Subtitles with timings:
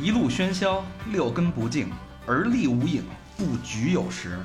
[0.00, 1.90] 一路喧嚣，六根不净，
[2.24, 3.02] 而立无影，
[3.36, 4.38] 不局有时。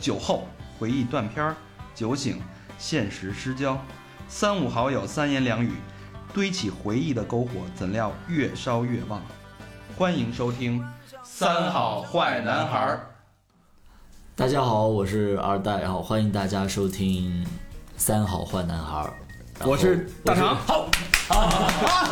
[0.00, 1.54] 酒后回忆断片儿，
[1.94, 2.42] 酒醒
[2.76, 3.78] 现实失焦。
[4.26, 5.74] 三五好友三言两语，
[6.34, 9.22] 堆起回忆的篝火，怎料越烧越旺。
[9.96, 10.82] 欢迎收听
[11.22, 12.96] 《三好坏男孩儿》。
[14.34, 17.44] 大家好，我是二代，然后欢迎大家收听
[17.96, 18.98] 《三好坏男孩》。
[19.04, 19.12] 儿
[19.64, 20.88] 我是大肠，好，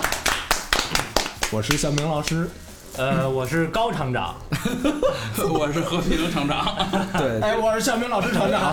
[1.51, 2.49] 我是向明老师。
[2.97, 4.37] 呃，我是高厂长，
[5.51, 6.77] 我是和平厂长。
[7.19, 8.73] 对，哎，我是向明老师厂长。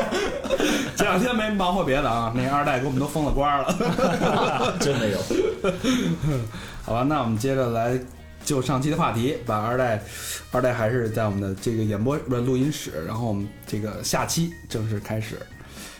[0.96, 4.74] 这两天没忙活别的啊，那二代给我们都封了官了。
[4.80, 5.18] 真没有，
[6.84, 7.98] 好吧，那我们接着来
[8.46, 10.02] 就上期的话题，把二代，
[10.50, 15.38] 二代还是在我们的这个演播不是录音室，然后我们这个下期正式开始。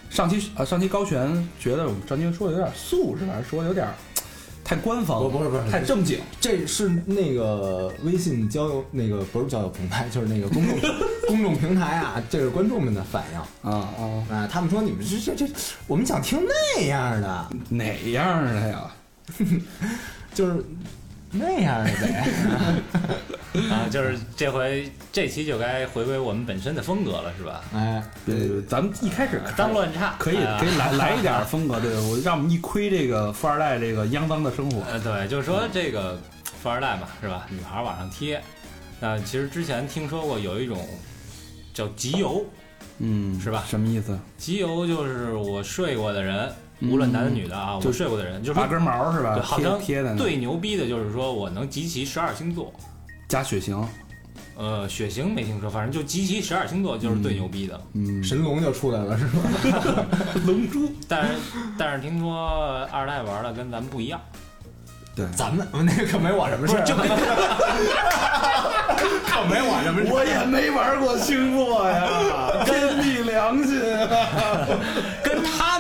[0.08, 3.34] 上期啊，上期高璇觉得我们上期说的有点素是吧？
[3.46, 3.86] 说的有点
[4.64, 6.19] 太官方，不不是不是太正经。
[6.41, 10.78] 这是那个微信交友那个不是交友平台， 就是那个公众
[11.28, 14.48] 公众平台啊，这是观众们的反应啊啊，啊。
[14.50, 15.53] 他们说你们这这这，
[15.86, 16.41] 我们想听
[16.77, 18.91] 那样的，哪样的呀？
[20.34, 20.64] 就是
[21.34, 22.27] 那样的呗。
[23.70, 27.62] 啊，就是这回这期就该回归我们本身的风格了，是吧？
[27.72, 34.82] 哎，对咱们一开始当乱差可以可以来 来一点风格，对我让我们一窥这个富二代这个肮脏的生活。
[34.91, 36.18] 呃，对，就是说这个
[36.62, 37.46] 富二代嘛，是吧？
[37.48, 38.42] 女孩往上贴，
[38.98, 40.84] 那其实之前听说过有一种
[41.72, 42.44] 叫集邮，
[42.98, 44.19] 嗯，是吧什么意思？
[44.36, 46.52] 集邮就是我睡过的人，
[46.90, 49.42] 无论男的女的啊，就我睡过的人，就是说拔根毛是吧对，？
[49.42, 52.72] 好贴像贴在那，最牛逼的就是说我能集齐十二星座。
[53.28, 53.82] 加血型，
[54.56, 57.80] 呃，血型没听说，反正就集齐十二星座就是最牛逼的。
[57.94, 59.32] 嗯，神龙就出来了是吧？
[60.46, 61.34] 龙珠，但是
[61.78, 64.20] 但是听说二代玩的跟咱们不一样，
[65.16, 66.84] 对，咱们那个可没我什么事儿，
[69.26, 70.12] 可没我什么事儿。
[70.12, 74.69] 我也没玩过星座呀，天地良心啊！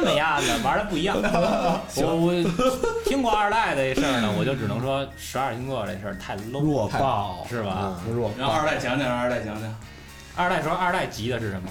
[0.04, 1.16] 跟他们呀的玩的不一样。
[1.96, 2.32] 我我
[3.04, 7.98] 听过二代的这事儿呢，我就只能说十二星座这事儿太 low，弱爆，是吧？
[8.12, 9.74] 弱让二代讲讲，让二代讲讲。
[10.36, 11.68] 二代说二代急的是什么？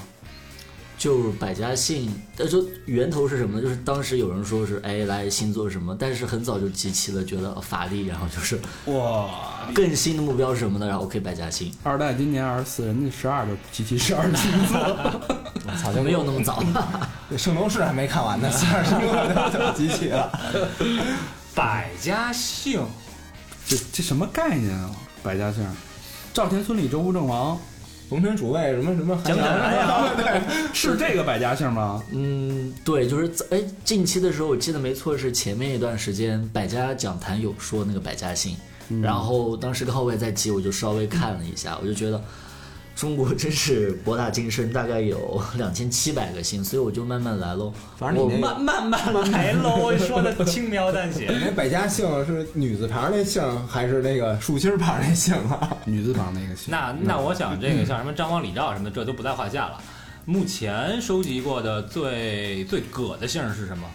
[1.04, 3.62] 就是百家姓，呃，说源头是什么呢？
[3.62, 9.68] 就是当时有人说是哎来星座什么，但是很早就集齐了，觉得呃法力，然后就是哇！
[9.74, 10.86] 更新的目标是什么呢？
[10.86, 14.78] 然后 OK 百家姓，二代今年二十四，人家十二就集齐十二星座，
[15.66, 16.64] 我操， 就没有那么早。
[17.36, 20.32] 圣斗士还没看完呢，十二星座就集齐了。
[21.54, 22.82] 百家姓，
[23.66, 24.90] 这这什么概念啊？
[25.22, 25.62] 百家姓，
[26.32, 27.60] 赵田孙李周吴郑王，
[28.14, 30.40] 龙泉主卫什么什么讲讲哎呀
[30.72, 32.00] 是这个百家姓吗？
[32.12, 38.56] 嗯，对，就是在哎近期的时候，我记得没错是前面一段时间百家讲坛有说那个百家姓，
[39.02, 42.22] 然后当时刚好我也在急，我就稍微看了一下，我就觉得
[42.94, 47.72] 中国真是博大精深，大概有两千七百个姓，所以我就慢慢来喽。
[47.98, 51.26] 反正你那慢慢慢来喽， 说的轻描淡写。
[51.28, 55.76] 你那百家姓是女字旁那姓还是那个竖心旁那姓啊？
[55.84, 56.66] 女字旁那个姓。
[56.70, 59.80] 那那我想这个像什么张王李赵什么的，这都不在话下了。
[60.24, 63.86] 目前收集过的最最葛的姓是什么？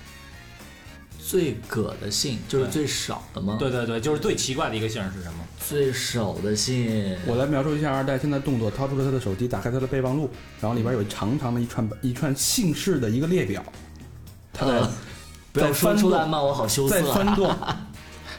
[1.30, 5.46] 最葛的姓就是最少的吗？，对对对，就是最奇怪的一个姓是什么？
[5.60, 10.28] 最少的姓，我来描述一下二代现在动作，掏出了他的手机，打开他的备忘录，
[10.60, 13.64] 然后里边有长长的一串一串姓氏的一个列表，
[14.52, 14.92] 他在、呃，
[15.54, 17.36] 不要说出来嘛，我好羞在涩、翻啊。
[17.36, 17.56] 动，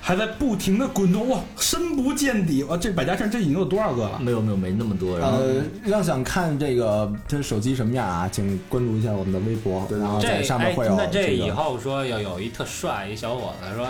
[0.01, 2.63] 还在不停的滚动，哇，深不见底！
[2.65, 4.19] 哇，这百家姓这已经有多少个了？
[4.19, 13.87] 没有没有没那么多，然后呃，要想看这个他手机什么样啊，请关注一下我们的微博，然后这在上哎面会有，那这以后说要有一特帅一小伙子说。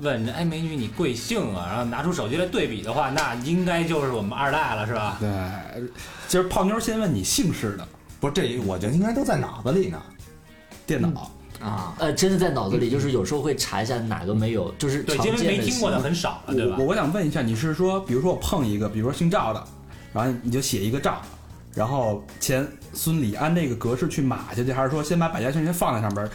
[0.00, 1.66] 问这哎美女你贵姓啊？
[1.68, 5.16] 然后拿出手机来对比的话，那应该就是我们二代了，是吧？
[5.18, 5.28] 对，
[6.28, 7.84] 今儿泡妞先问你姓氏的
[8.20, 10.00] 不是这，我觉得应该都在脑子里呢
[10.86, 11.28] 电脑，
[11.60, 11.94] 啊。
[11.98, 16.86] 呃，真的在脑子里，就是有时候会查一下哪个没有，就是对，常因为见的没听过的很少了，对吧我？
[16.86, 19.64] 我想问一下，你是说，比如说我碰一个，比如说姓赵的，
[20.12, 21.20] 然后你就写一个赵，
[21.74, 26.30] 然后前孙李按那个格式去码下去，还是说先把百家姓先放在上边儿，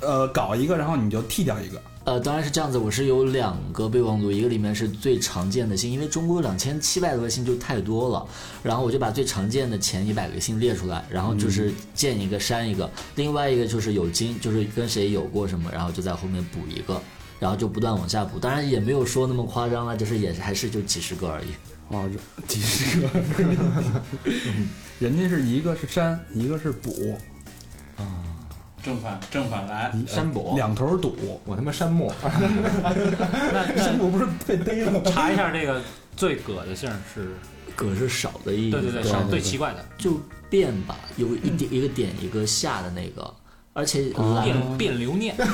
[0.00, 1.82] 呃，搞一个，然后你就剃掉一个？
[2.04, 8.26] 呃，当然是这样子，我是有两个备忘录，一个里面是最常见的姓，因为中国有两千七百多个姓就太多了，
[8.62, 17.00] 然后我就把最常见的前一百个姓列出来，然后就是见一个删一个，另外一个就是有金，就是跟谁有过什么，然后就在后面补一个，
[17.38, 21.48] 然后就不断往下补，当然也没有说那么夸张了，就是也还是就几十个而已。
[21.92, 22.08] 哦，
[22.48, 23.08] 这几十个，
[25.00, 27.18] 人家是一个是删，一个是补，
[28.82, 31.40] 正反正反来，山伯，两头堵。
[31.44, 35.00] 我他妈山木， 那山木不是被逮了吗？
[35.06, 35.80] 查一下这个
[36.16, 37.34] 最葛的姓是，
[37.76, 43.32] 葛是少的意思，对对对，对少最奇怪的就变吧，有一点一个点一个下的那个，
[43.80, 45.46] 而且蓝变变留念，拉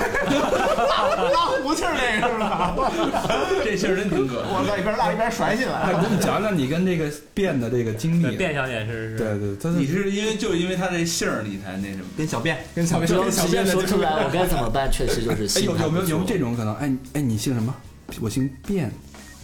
[1.62, 2.74] 胡琴儿那个是吧？
[3.64, 4.42] 这姓儿真挺葛。
[4.48, 6.02] 我在一边拉一边甩起哎，来。
[6.02, 8.36] 给你讲讲你跟这个变的这个经历。
[8.36, 12.04] 变小姐是是，对对，他你是因为就是因为他这姓儿你才那什么？
[12.18, 14.90] 跟小便，跟小便，就跟小直接便说出来，我该怎么办？
[14.90, 16.56] 确实就是哎，有有没有有没有这种？
[16.56, 16.74] 可能？
[16.74, 17.72] 哎哎，你姓什么？
[18.20, 18.90] 我姓卞。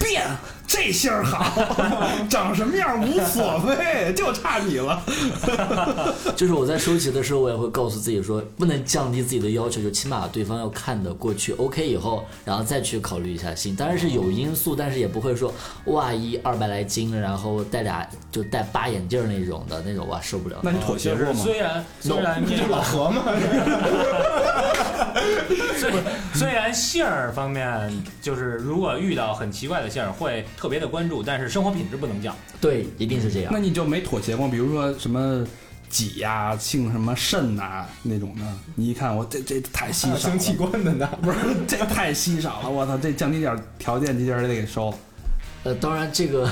[0.01, 0.21] 卞，
[0.67, 5.03] 这姓儿好，长什么样无所谓，就差你了。
[6.35, 13.77] 就是我在收集的时候，我也会告诉自己说，不能降低自己的要求，就起码对方要看得过去，OK 以后，然后再去考虑一下姓。
[13.77, 15.53] 当然是有因素，但是也不会说
[15.87, 20.59] 哇一二百来斤，然后戴俩就戴八眼镜那种的那种，哇受不了。
[20.63, 21.41] 那你妥协过吗？
[21.43, 23.23] 虽然虽然这个老何嘛，
[25.77, 25.93] 虽
[26.35, 32.37] 虽然姓儿方面就是如果遇到很奇怪的姓儿会特别的关注，但是生活品质不能降。
[32.61, 33.59] 对，一定是这样那。
[33.59, 34.49] 你就没妥协过？
[34.49, 35.47] 比如说什么
[35.89, 38.43] 己呀、性什么肾呐、那种的，
[38.75, 41.09] 你一看我这这太稀少了， 生器官的呢。
[41.21, 44.93] 不是这太稀少了，我操，这降低点条件，这人得给收。
[45.65, 46.51] 呃，当然这个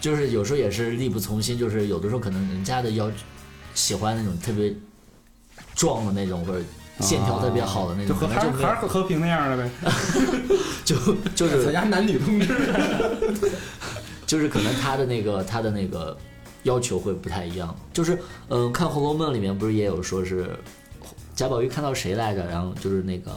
[0.00, 3.10] 就是有时候也是力不从心，就是有的时候可能人家的要
[3.74, 4.74] 喜欢那种特别
[5.74, 6.62] 壮的那种，或者
[7.00, 9.70] 线条特别好的那种，就和还是还是和平那样的呗。
[10.84, 10.96] 就
[11.34, 12.54] 就是咱家男女通吃。
[14.26, 16.16] 就是可能他的那个他的那个
[16.62, 17.74] 要求会不太一样。
[17.92, 18.14] 就是
[18.48, 20.56] 嗯、呃看《红楼梦》里面不是也有说是
[21.34, 23.30] 贾宝玉看到谁来着，然后就是那个。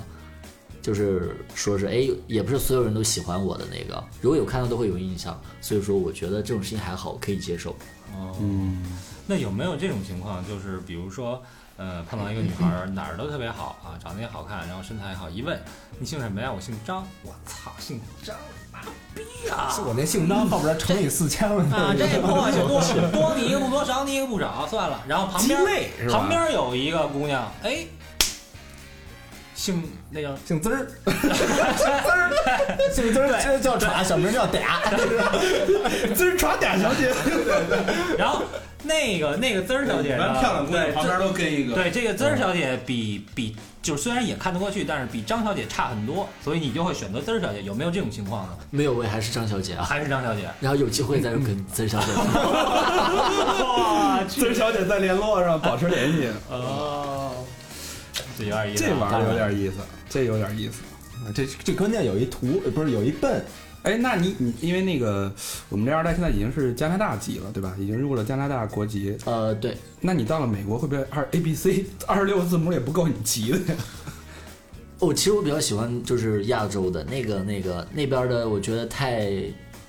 [0.82, 7.72] 就是说是哎，也不是所有人都喜欢我的那个，如果有看到都会有印象，所以说我觉得这种事情还好，可以接受。
[8.14, 8.84] 哦，嗯，
[9.26, 10.46] 那有没有这种情况？
[10.46, 11.42] 就是比如说，
[11.78, 15.60] 呃，碰到一个女孩儿，哪儿都特别好啊，长得也好看，然后身材也好，一问
[16.00, 16.52] 你姓什么呀？
[16.52, 17.04] 我姓张。
[17.24, 18.36] 我操，姓张，
[18.72, 18.80] 妈
[19.16, 19.70] 逼啊！
[19.74, 21.64] 是我那姓张后边乘以四千了。
[21.76, 22.80] 啊，这破就多
[23.12, 25.02] 多你一个不多，少你一个不少，算了。
[25.08, 25.60] 然后旁边
[26.10, 27.86] 旁边有一个姑娘，哎，
[29.56, 32.32] 姓那叫姓滋儿， 姓滋儿，
[32.92, 34.60] 姓滋儿，这叫歘，小名叫嗲。
[36.14, 37.12] 滋儿耍嗲小姐，
[38.18, 38.42] 然后
[38.84, 41.76] 那个那个滋儿小姐漂亮姑娘对旁边都跟一个。
[41.76, 47.62] 对这个滋儿小姐比比就是虽然也看得过去，但是比张小姐差很多，所以你就会选择滋儿小姐。
[47.62, 48.58] 有没有这种情况呢？
[48.72, 49.84] 没有，我也还是张小姐啊。
[49.84, 50.50] 还是张小姐？
[50.60, 52.08] 然后有机会再跟滋儿小姐。
[53.64, 57.23] 哇，滋儿小姐在联络上保持联系，哦，
[58.38, 58.90] 这有点意思啊。
[58.90, 59.76] 这玩意儿有点意思，
[60.10, 60.82] 这有点意思。
[61.34, 63.44] 这这关键有一图，不是有一笨，
[63.84, 65.34] 哎，那你你因为那个
[65.70, 67.74] 我们这二代现在已经是加拿大籍了，对吧？
[67.80, 69.18] 已经入了加拿大国籍。
[69.26, 73.76] 呃，对，那你到了美国会不会二 A B C 二十六个字母也不够你急的呀？
[75.00, 79.32] 哦，其实我比较喜欢就是亚洲的那个那个那边的，我觉得太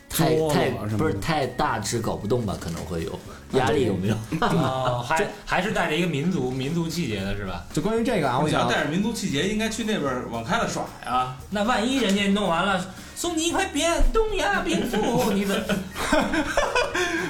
[0.08, 3.19] 太太不是太大致搞不动吧，可能会有
[3.52, 4.17] 压力有没有？
[4.41, 7.64] 哦，还还是带着一个民族民族气节的是吧？
[7.73, 11.37] 就关于这个啊，我想带着民族气节，应该去那边往开了耍呀。
[11.50, 15.64] 那万一人家弄完了，送你一块匾，东亚病夫， 你的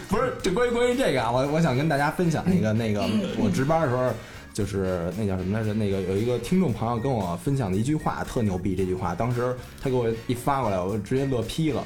[0.08, 3.04] 不是，就关于关于这个啊，我我想跟大家分享一个那个
[3.36, 4.10] 我值班的时候，
[4.52, 5.74] 就是那叫什么来着？
[5.74, 11.82] 那个有一个听众朋友跟我分享的一句话特牛逼，这句话当时他给我一发过来，我直接乐劈了。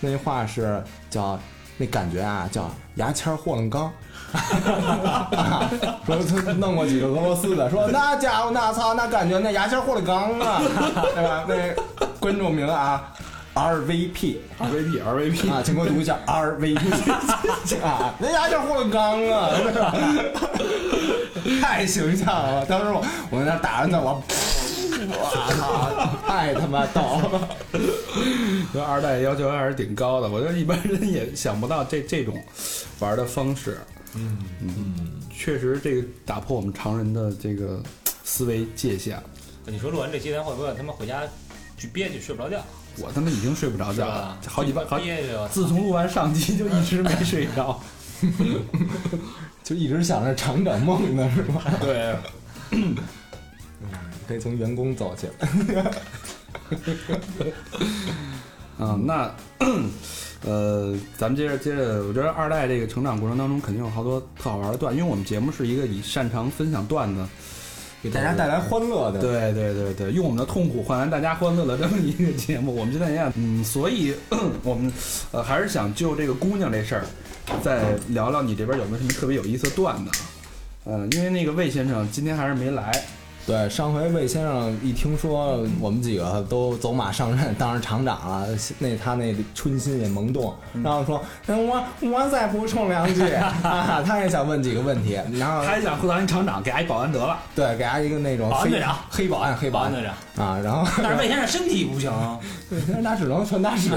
[0.00, 1.38] 那句话是叫
[1.78, 3.92] 那感觉啊，叫牙签霍乱刚。
[6.06, 10.58] 说他弄过几个俄罗斯的，说那家伙那操那感觉那牙签霍乱刚啊，
[11.14, 11.44] 对吧？
[11.46, 11.54] 那
[12.18, 13.12] 观众名啊
[13.54, 14.38] ，RVP。
[14.58, 17.10] R V P R V P 啊，请给我读一下 R V P
[17.82, 19.50] 啊，那牙签霍乱刚啊，
[21.60, 22.64] 太形象了。
[22.64, 24.22] 当时我我在那打着呢，我，
[25.10, 25.14] 我
[25.56, 27.48] 操，太他妈逗了。
[28.72, 32.34] 这二代要求还是挺高的，我觉得一般人也想不到这这种
[33.00, 33.78] 玩的方式。
[34.14, 37.82] 嗯嗯，确实这个打破我们常人的这个
[38.24, 39.22] 思维界限。
[39.66, 41.22] 你说录完这期咱会不会他妈回家
[41.76, 42.62] 去憋屈睡不着觉？
[42.98, 44.36] 我他妈已经睡不着觉了，？
[44.46, 47.80] 好几万好，憋屈，自从录完上期就一直没睡着。
[49.64, 51.62] 就一直想着厂长梦呢，是吧？
[51.80, 52.14] 对，
[54.26, 55.28] 可以从员工走起。
[58.78, 59.30] 嗯，那
[60.44, 67.24] 呃，咱们接着接着，我觉得二代这个成长过程当中肯定有好多特好玩的段，因为我们节目是一个以擅长分享段子，
[68.02, 69.20] 给大家带来欢乐的。
[69.20, 72.74] 对对对对，用我们的痛苦换来大家欢乐的这么一个节目。
[72.74, 74.12] 我们现在也嗯，所以
[74.64, 74.90] 我们
[75.30, 77.04] 呃还是想就这个姑娘这事儿，
[77.62, 80.10] 再聊聊你这边有没有什么特别有意思的段子。
[80.84, 82.90] 嗯、因为那个魏先生今天还是没来，
[83.44, 88.46] 对，上回魏先生一听说我们几个都走马上任当上厂长了，
[88.78, 97.36] 那他那春心也萌动，然后说：“那我我再补充两句 啊。”他也想问几个问题，然后 他也想当一厂长，给俺一保安得了。
[97.56, 102.12] 对给他一个那种黑保安队长黑保安黑保安队长，啊，然后但是魏先生身体不行，
[102.70, 103.90] 对，那只能传达室。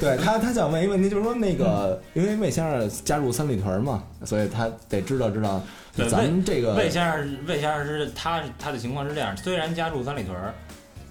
[0.00, 5.62] 对他，他想问一个问题，就是说那个，因为魏先生加入三里屯嘛，所以他得知道知道
[5.98, 10.54] 对咱们这个魏先生，魏先生是他他的情况是这样，虽然家住三里屯儿，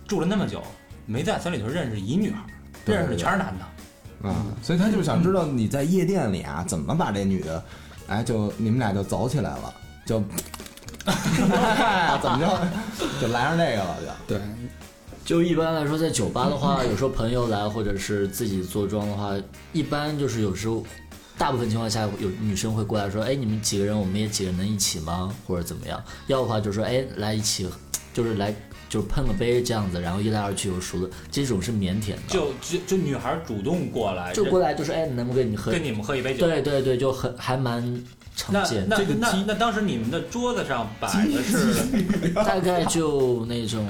[0.08, 0.63] 住了那么久，
[1.06, 2.48] 没在三里屯认识一女孩儿，
[2.86, 3.65] 认识的全是男的。
[4.27, 7.63] 啊，所以他就想知道你在夜店里啊，怎么把这女的，
[8.08, 9.74] 哎，就你们俩就走起来了，
[10.06, 10.20] 就
[11.06, 12.39] 怎么
[12.98, 14.41] 就就来上这个了，就对，
[15.24, 19.34] 就一般来说，在酒吧的话，有时候朋友来或者是自己坐庄的话，
[19.72, 20.84] 一般就是有时候，
[21.38, 25.34] 大部分情况下有女生会过来说：“哎，你们几个人，我们也几个人能一起吗？
[25.46, 27.67] 或者怎么样？”要的话就说：“哎，来一起，
[28.13, 28.53] 就是来
[28.89, 32.17] 就是碰个杯这样子，然后一来二去又熟了，这种是腼腆的。
[32.27, 35.72] 就就就女孩主动过来，就过来就是哎，能不能跟你喝？
[35.72, 36.48] 跟你们喝一杯酒。
[36.48, 37.82] 对对对，就很还蛮
[38.36, 38.88] 常那见。
[38.89, 43.86] 那这个那那当时你们的桌子上摆的是大概就那种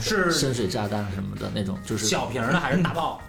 [0.00, 3.20] 是深水炸弹什么的那种，就是小瓶的还是大炮？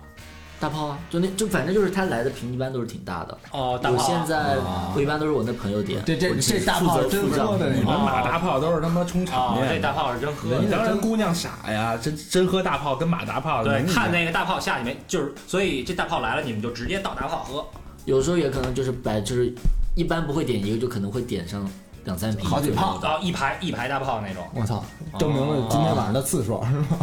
[0.63, 3.38] 大炮啊，就那就反正就是他来的瓶一般都是挺大的。
[3.51, 3.98] 哦，大我。
[3.98, 4.55] 现在
[4.96, 9.77] 我一般都是我那朋友点，对这我只这大炮真付账喝的你们马大炮都是他妈充场哦，这。
[9.79, 10.60] 大炮是真喝的。
[10.60, 17.65] 你当然姑娘傻呀，真真喝大炮跟马大炮对，看那个大炮下去没，就是所以这大炮来了，你们就直接倒大炮喝。
[18.05, 19.53] 有时候也可能就是摆，就是
[19.96, 21.70] 一般不会点一个，就可能会点上
[22.05, 24.43] 两三瓶，好几炮然后，一排一排大炮那种。
[24.53, 24.83] 我操，
[25.17, 26.98] 证明了今天晚上的次数是吧？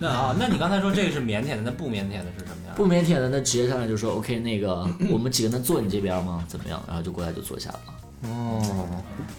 [0.00, 2.74] 那啊，那你刚才说这个是腼腆的，那不腼腆的是什么呀？
[2.74, 6.44] 不腼腆的，那直接上来就说 OK，那个我们几个能坐你这边吗？
[6.48, 6.82] 怎么样？
[6.86, 7.80] 然后就过来就坐下了。
[8.24, 8.86] 哦，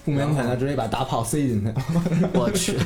[0.04, 1.74] 不腼腆的直接把大炮塞进去。
[2.34, 2.78] 我去，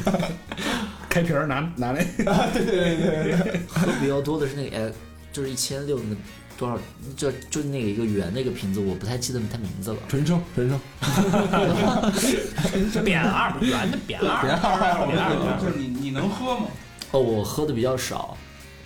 [1.10, 2.00] 开瓶儿拿拿那
[2.54, 4.92] 对对对对喝 比较多的是那个哎，
[5.32, 6.16] 就是一千六那个
[6.58, 6.78] 多少，
[7.16, 9.98] 就就那个一个圆那个瓶子，我不太记得它名字了。
[10.08, 10.80] 纯生，纯生，
[13.06, 16.66] 扁二圆的扁二，扁二扁二就是你你能喝吗？
[17.12, 18.36] 哦，我喝的比较少，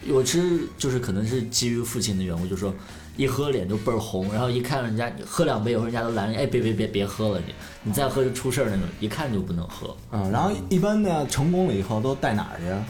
[0.08, 2.74] 我其实就是可能是基于父亲的缘故，就说
[3.18, 9.96] 一喝脸就倍儿红，然后一看人家喝两杯以后，人家都拦着，哎，别别别别喝了你，你再喝就出事儿那种，一看就不能喝。
[10.12, 12.86] 啊，然后一般呢，成功了以后都带哪儿去啊？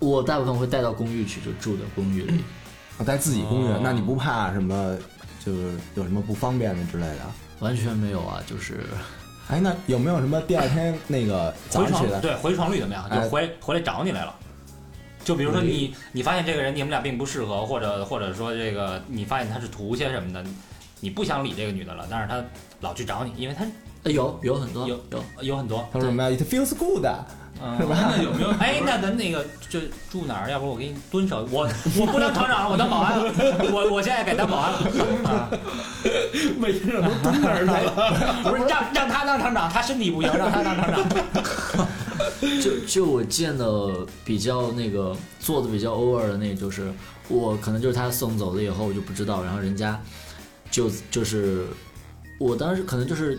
[0.00, 2.40] 我大部分会带到公寓去，就住的公寓里。
[2.98, 4.96] 啊带自己公寓哦，那你不怕什么？
[5.44, 7.20] 就是有什么不方便的之类的？
[7.60, 8.84] 完全没有啊，就是
[9.48, 12.10] 哎，那有没有什么第二天那个早回上起来？
[12.10, 13.04] 床对回床率怎么样？
[13.08, 14.34] 哎就回回来找你来了。
[15.24, 20.44] 就比如说你你发现这个人你们俩并不适合，或者或者说这个你发现他是图些什么的，
[21.00, 22.42] 你不想理这个女的了，但是他
[22.80, 23.64] 老去找你，因为他
[24.02, 25.88] 呃有有很多有有有很多。
[25.92, 27.06] 他说什么呀？It feels good，
[27.62, 27.78] 嗯？
[27.88, 28.50] 那有没有？
[28.58, 30.50] 哎，那咱那个就住哪儿？
[30.50, 33.32] 要不我给你蹲守，我我不当厂长了，我当保安了，
[33.72, 34.78] 我我现在改当保安了。
[35.24, 35.50] 啊，
[36.60, 38.44] 魏先生都蹲那儿去了。
[38.50, 41.08] 不是让让他当厂长，他身体不行，让他当厂长。
[42.62, 46.92] 就就我见的比较那个做的比较 over 的那，就是
[47.28, 50.00] 我可能就是他送走了以后我就不知道，然后人家
[50.70, 51.66] 就就是
[52.38, 53.38] 我当时可能就是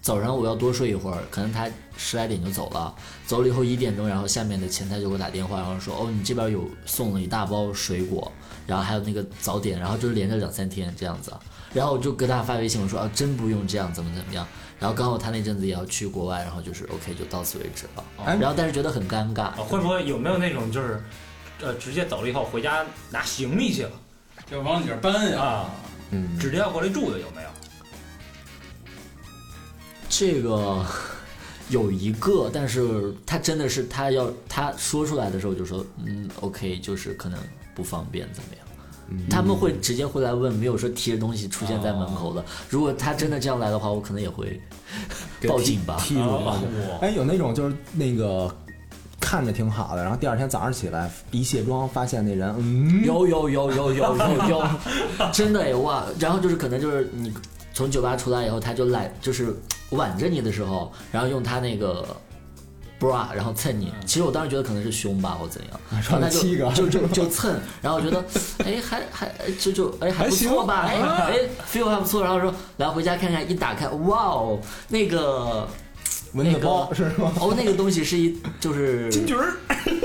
[0.00, 2.94] 早上我要多睡一会儿，可能他十来点就走了，
[3.30, 8.32] 走了以后一点钟，然后下面的前台就给我打电话，然后说哦你这边有送了一大包水果，
[8.66, 11.32] 然后还有那个早点，然后就是连着两三天这样子，
[11.72, 14.44] 然后我就给他发微信我说啊真不用这样怎么怎么样，
[14.80, 18.04] 然后刚好他那阵子也要去国外，然后就是 OK 就到此为止了。
[18.24, 21.00] 哎然后但是觉得很尴尬，会不会有没有那种就是，
[21.60, 23.92] 呃，直接走了以后回家拿行李去了
[24.50, 25.40] 就往你这儿搬呀？
[25.40, 25.70] 啊？
[26.10, 27.48] 嗯，直接要过来住的有没有？
[30.08, 30.84] 这个
[31.70, 37.38] 有一个，但是他真的是他要他说出来的时候就说，嗯，OK，就是可能
[37.74, 38.66] 不方便怎么样。
[39.28, 42.44] 他们会直接会来问，没有说提着东西出现在门口的。
[42.68, 44.60] 如果他真的这样来的话，我可能也会
[45.48, 46.00] 报警 吧。
[47.00, 48.48] 哎，有那种就是那个
[49.20, 54.64] 看着挺好的，然后第二天早上起来一卸妆，发现那人嗯，有有有有有有有，
[55.32, 56.06] 真的哎哇！
[56.20, 57.32] 然后就是可能就是你
[57.80, 59.56] 从酒吧出来以后，他就来就是
[59.92, 62.06] 挽着你的时候，然后用他那个
[63.00, 63.90] bra 然后蹭你。
[64.04, 68.22] 其实我当时觉得可能是胸吧或怎样，然后穿他就了七个就就就蹭，然后我觉得
[68.66, 71.38] 哎还还哎就就哎还不错吧，哎哎
[71.72, 75.66] feel 还不错，然后说来回家看看，一打开哇哦那个。
[76.32, 77.32] 蚊子包那个是吗？
[77.40, 79.52] 哦，那个东西是一就是金菊儿，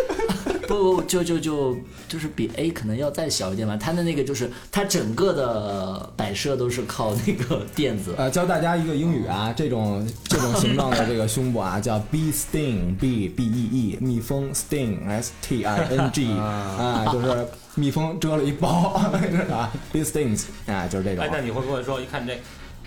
[0.68, 3.78] 不不就就就就是比 A 可能要再小一点吧。
[3.78, 8.14] 它的那个就是它整个的摆设都是靠那个垫子。
[8.18, 18.94] 呃，教大家一个英语啊，这种这种形状的这个胸部啊，叫 bee sting，b b e e，蜜蜂 sting s t i n g 啊，就是蜜蜂蛰了一包
[19.52, 21.30] 啊，bee stings 啊，就是这种哎，。
[21.32, 22.34] 那你会不会说一看这，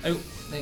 [0.02, 0.16] 哎呦，
[0.50, 0.56] 那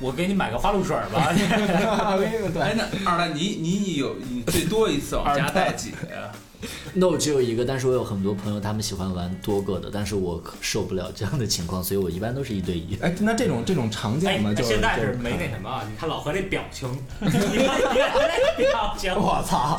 [0.00, 1.32] 我给你买个花露水吧？
[1.36, 6.30] 对哎，那二蛋你你有你最多一次往家带几个呀？
[6.94, 12.96] 那我只有一个，但是我有很多朋友他们喜欢玩多个的，但是我可受不了这样的情况，所以我一般都是一对一。
[13.00, 15.84] 哎，那这种这种常哎见吗？，就是现在是没那什么啊？
[15.88, 16.88] 你看老何那表情，
[17.20, 19.76] 你看你看那表情， 我操！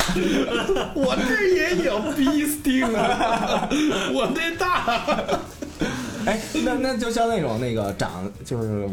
[0.94, 3.68] 我这也有 B sting 啊，
[4.12, 5.06] 我这大。
[6.24, 8.88] 哎，那那就像那种那个长，就是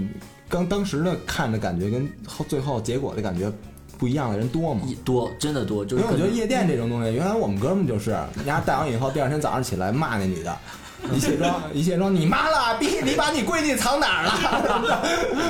[0.47, 3.51] 刚当时的看着感觉跟后最后结果的感觉
[3.99, 4.81] 不一样的人多吗？
[4.87, 10.57] 一多真的多，就因为我觉得夜店这种东西，原来我们哥们就是，人家带完以后，第二天早上起来骂那女的，
[11.13, 15.01] 一卸妆一卸妆，你妈了逼，你把你闺女藏哪儿了？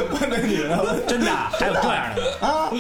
[0.19, 2.71] 问那女的真的还有这样的 啊，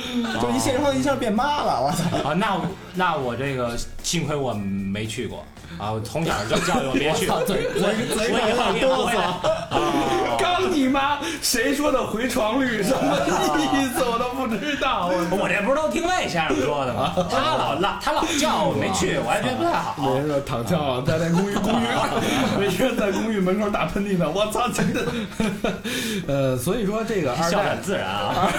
[0.41, 2.29] 就一卸妆一下变妈了，我操！
[2.29, 2.33] 啊？
[2.33, 5.45] 那我那我这个幸亏我没去过
[5.79, 7.81] 啊，我从小就教育我别去， 操嘴嘴
[8.13, 9.39] 嘴我以后也不会啊。
[10.37, 13.17] 刚你妈谁说的回床率什么
[13.73, 15.07] 意思我都不知道。
[15.07, 17.13] 我我这不是都听魏先生说的吗？
[17.31, 19.95] 他老老他老叫我没去，我还觉得不太好。
[19.97, 21.85] 没人说躺枪啊，在那公寓公寓，
[22.59, 24.29] 没人在公寓门口打喷嚏呢。
[24.29, 25.05] 我操，真的。
[26.27, 28.51] 呃，所以说这个二代笑得很自然啊，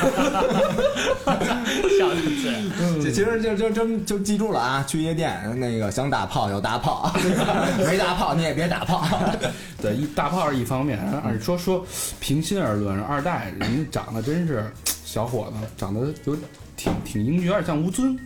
[1.98, 3.02] 笑得很自然。
[3.02, 7.09] 这其实就就就就记住了啊，去夜店那个想打炮有打炮，
[7.86, 9.06] 没大炮你也别打炮。
[9.80, 11.84] 对一大炮是一方面，而说说
[12.20, 14.70] 平心而论，二代人家长得真是
[15.04, 16.36] 小伙子，长得有
[16.76, 18.18] 挺挺英俊，有点像吴尊，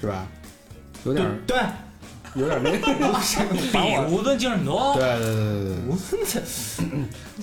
[0.00, 0.26] 是吧？
[1.04, 1.56] 有点对，
[2.34, 2.78] 有点那个。
[3.72, 4.94] 比吴尊精神多。
[4.96, 5.76] 对对对对对。
[5.86, 6.40] 无分这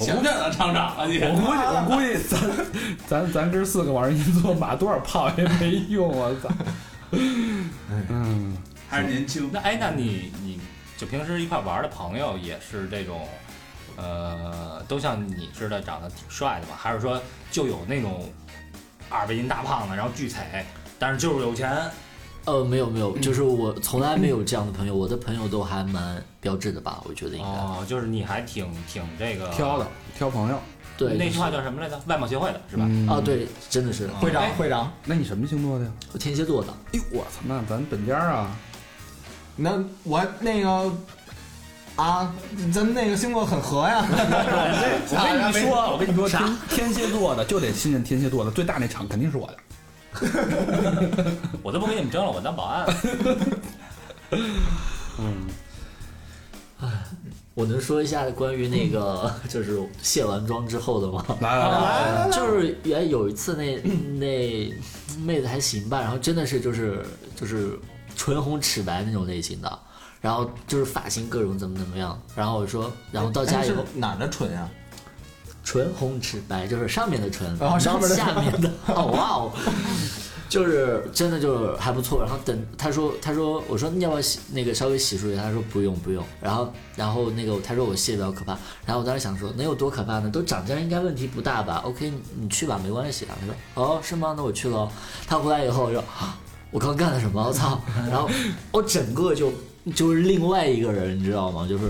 [0.03, 1.19] 想不想当厂长啊你？
[1.19, 2.41] 我估计，我估计咱
[3.07, 6.49] 咱咱哥四个往人一坐，马多少炮也没用，我操！
[7.11, 8.57] 嗯，
[8.93, 9.49] 还是年轻。
[9.51, 10.59] 那哎，那你你
[10.97, 13.27] 就平时一块玩的朋友也是这种，
[13.97, 16.73] 呃，都像你似的长得挺帅的吗？
[16.77, 17.19] 还是说
[17.51, 18.31] 就有那种
[19.09, 20.63] 二百斤大胖子，然后巨踩，
[20.99, 21.89] 但是就是有钱？
[22.45, 27.47] 呃，没有没有，就是我从来没有这样的朋友，我的朋友都还蛮标致的吧，我觉得应该。
[27.49, 30.59] 哦，就是你还挺挺这个挑的，挑朋友。
[30.95, 31.99] 对，那句话叫什么来着？
[32.05, 32.85] 外貌协会的是吧？
[32.87, 35.91] 嗯哦，，对，真的是会长哎会长，那你什么星座的呀？
[36.11, 38.55] 我天蝎座的，哎呦，我操，那咱本家啊，
[39.55, 40.91] 那我那个
[41.95, 42.33] 啊，
[42.73, 44.03] 咱们那个星座很合呀。
[44.09, 49.57] 我跟你说， 我跟你说，天天蝎座的就得信任天蝎座的，最大那场肯定是我的。
[51.63, 52.85] 我都不跟你们争了，我当保安。
[55.19, 55.47] 嗯，
[56.81, 56.87] 哎
[57.55, 61.23] 我能说一下关于那个就是卸完妆之后的吗？
[61.39, 63.79] 来来来，就是原有一次那
[64.17, 64.73] 那
[65.23, 67.77] 妹子还行吧，然后真的是就是就是
[68.23, 69.79] 唇红齿白那种类型的，
[70.21, 74.69] 然后就是发型各种怎么怎么样，然后我说，然后到家以后哪儿的唇呀？
[75.61, 79.51] 唇红齿白，就是上面的唇，哦然后上面的下面的， 哦哇哦，
[80.47, 82.21] 就是真的就是还不错。
[82.21, 85.43] 然后等他说他说我说你要不要洗那个稍微洗漱一下？
[85.43, 86.23] 他说不用不用。
[86.41, 88.57] 然后然后那个他说我卸比较可怕。
[88.85, 90.29] 然后我当时想说能有多可怕呢？
[90.29, 93.35] 都长这样应该问题不大吧？OK 你你去吧没关系啊。
[93.39, 94.33] 他说哦是吗？
[94.37, 94.89] 那我去了。
[95.27, 96.37] 他回来以后我说啊
[96.73, 97.41] 我刚干了什么？
[97.41, 97.79] 我操！
[98.09, 98.29] 然后
[98.71, 99.53] 我整个就
[99.95, 101.65] 就是另外一个人，你知道吗？
[101.65, 101.83] 就是。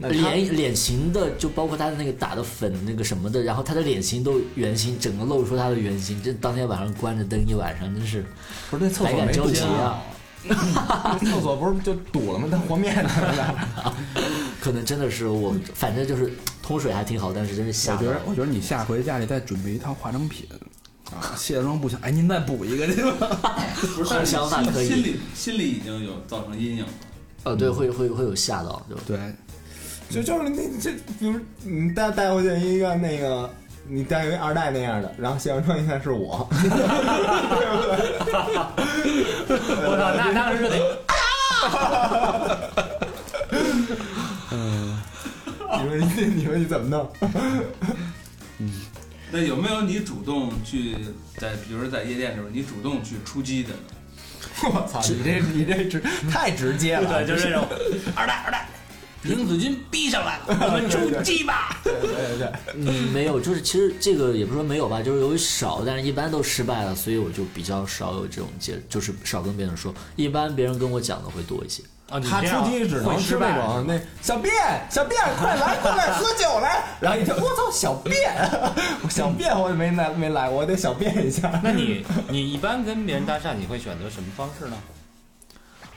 [0.00, 6.22] 脸脸型的，就包括他的那个打的粉那个什么的，然后他的脸型都圆形，整个露出他的圆形。
[6.22, 8.24] 这当天晚上关着灯一晚上，真是
[8.70, 10.00] 不是那厕所没堵集啊！
[11.18, 12.46] 厕所不是就堵了吗？
[12.48, 13.10] 当和面呢？
[14.62, 17.94] 可能真的是我，反正就是通水还挺好，但是真是吓。
[17.94, 20.46] 我觉得我觉得你下回家里再准备一套化妆品
[21.10, 23.28] 啊，卸妆不行，哎，您再补一个去吧。
[23.96, 26.88] 不是，好想法可以心里心里已经有造成阴影了。
[27.44, 29.18] 呃，对，会会会有吓到，就对，
[30.10, 33.48] 就就是那这，比如你带带回去一个那个，
[33.88, 36.46] 你带一个二代那样的，然后卸完妆一看是我，
[39.50, 40.76] 我操，那当时就得
[45.80, 47.08] 你说你你说你怎么弄？
[49.30, 50.96] 那有没有你主动去
[51.36, 53.76] 在，比如说在夜店的时候，你主动去出击的呢？
[54.64, 57.66] 我操，你这你这直太直接了，对，就是这种
[58.16, 58.68] 二代二代，
[59.22, 61.80] 林子君逼上来了，我们出击吧。
[61.84, 71.82] 对对对，嗯，没有，就是其实这个也不是说没有吧，就是由于少，但是一般都失败了，所以我就比较少有这种接，就是少跟别人说，一般别人跟我讲的会多一些。
[72.08, 74.54] 啊，你他出题只能会失是那败种那小便
[74.90, 76.82] 小便，快来快来喝酒来！
[77.00, 78.34] 然后一听我操小便，
[79.10, 81.60] 小便我也没来没来，我得小便一下。
[81.62, 84.76] 那你 你一般跟别人搭讪，你会选择什么方式呢？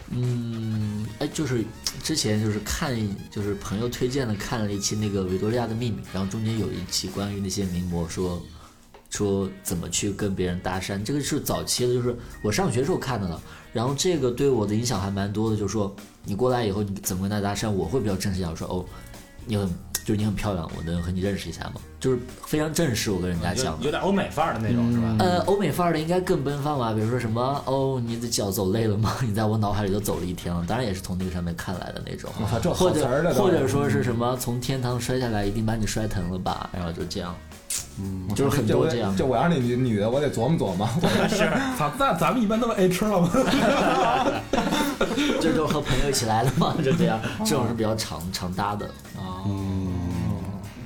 [0.10, 1.64] 嗯，哎，就是
[2.04, 2.94] 之前就是看，
[3.30, 8.42] 就是朋友推荐的看了一期那个《维多利亚的秘密》，然后中间有一期关于那些名模说
[9.10, 13.42] 说怎么去跟别人搭讪，这个是早期的，就是我上学时候看的了。
[13.74, 18.86] 然后这个对我的影响还蛮多的，就是说你过来以后你怎么跟他搭讪，我会比较正式一点，我说哦，
[19.46, 19.68] 你很
[20.04, 21.74] 就是你很漂亮，我能和你认识一下吗？
[22.00, 23.80] 就是非常正式，我跟人家讲的。
[23.82, 25.16] 有有点欧美范儿的那种是吧？
[25.20, 29.16] 呃，欧美范儿的应该更奔放吧，比如说什么哦，你的脚走累了吗？
[29.22, 32.32] 你在我脑海里都走了一天了，当然也是从那个上面看来的那种。
[32.34, 32.60] 或好
[32.92, 36.68] 词儿者的，或者说是什么从天堂摔下来，一定把你摔疼了吧？
[36.74, 37.36] 然后就这样，
[38.00, 40.88] 嗯就是很多这样就我要是那女女的，我得琢磨琢磨。
[41.30, 41.38] 是
[41.78, 43.30] 操， 那咱们一般都是 A 吃了吗？
[45.42, 48.90] 这都和朋友一起来的嘛，就这样，这种是比较常常搭的。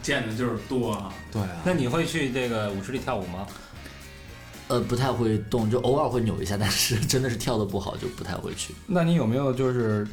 [0.02, 1.12] 见的就是多啊。
[1.32, 3.46] 对啊，那你会去这个舞池里跳舞吗？
[4.68, 8.74] 呃，不太会动，就偶尔会扭一下，但是真的是跳的不好，就不太会去。
[8.88, 10.08] 那你有没有就是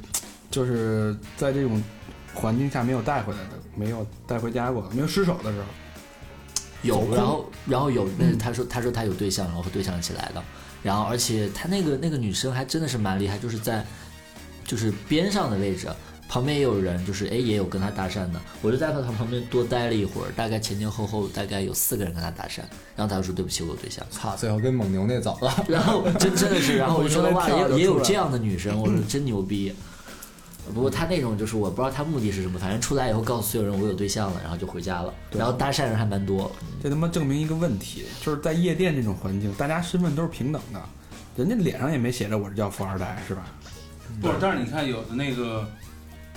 [0.50, 1.82] 就是在这种
[2.34, 5.64] 环境下没有带回来的，没有带回家过，没有失手的时候？
[6.82, 10.42] 有，然后然后有，那他说他说他有对象，然后和对象一起来的，
[10.82, 13.84] 然后而且他那个那个女生还真的是蛮厉害，就是在
[14.66, 15.88] 就是边上的位置，
[16.28, 22.58] 旁边也有人，就是哎也有跟他搭讪的，我就在他旁边多待了一会儿，大概前前后后大概有四个人跟他搭讪，
[22.96, 24.04] 然后他就说对不起，我有对象。
[24.10, 25.54] 操，最后跟蒙牛那走了。
[25.68, 29.72] 然后真真的是，然后我就说我哇，也也有这样的女生，我说真牛逼。
[30.74, 35.12] 不过他那种就是我不知道他目的是什么，反正出来以后告诉所有人我有对象了，然后就回家了。
[35.32, 36.50] 然后搭讪人还蛮多，
[36.82, 40.80] 这他妈证明一个问题，就是在夜店这种环境，大家身份都是平等的，
[41.36, 43.44] 人家脸上也没写着我是叫富二代，是吧？
[44.20, 45.66] 不是，但是你看有的那个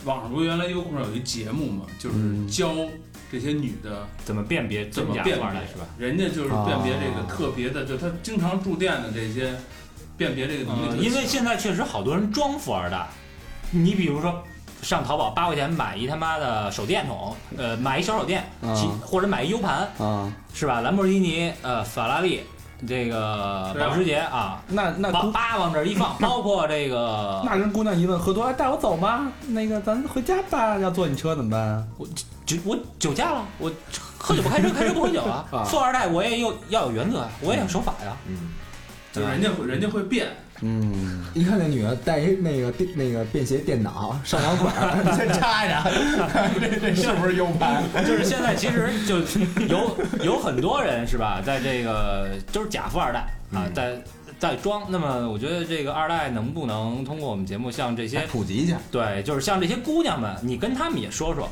[0.05, 2.73] 网上不是原来优酷上有一节目嘛，就是教
[3.31, 5.85] 这些女的怎么辨别真假怎么辨别富二代是吧？？
[5.97, 9.53] 人家就是辨别这个啊特别的，就他经常住店的这些
[10.17, 13.07] 辨别这个能力因为现在确实好多人装富二代，
[13.77, 14.43] 你比如说。
[14.81, 20.81] 上淘宝八块钱买一他妈的手电筒，呃，买一小手电，嗯或者买一 U 盘，啊，是吧？
[20.81, 22.41] 兰博基尼、呃，法拉利，
[22.87, 31.87] 这个保时捷啊，那那姑叭往这儿一放， 包括这个 那跟姑娘一问喝多，了，带我走吧，那个咱回家吧，要坐你车怎么办？
[31.97, 32.05] 我
[32.45, 33.71] 酒我酒驾了，我
[34.19, 35.63] 喝酒不开车，开车不喝酒啊 啊。
[35.63, 38.15] 富二代我也有要有原则啊，我也要守法呀。
[38.27, 38.51] 嗯
[39.11, 40.27] 就是人家会人家会变，
[40.61, 44.73] 嗯，一看那女的带一那个电那个便携电脑上网管
[45.15, 45.91] 先插着，
[46.59, 47.83] 这 这是不是 U 盘？
[48.05, 49.17] 就是现在其实就
[49.67, 53.97] 有 有很多人是吧，在这个就是假富二代啊，在
[54.39, 54.83] 在装。
[54.89, 58.77] 那么我觉得这个二代能不能通过我们节目，向这些普及一下。
[58.89, 61.49] 对，就是像这些姑娘们，你跟她们也说说，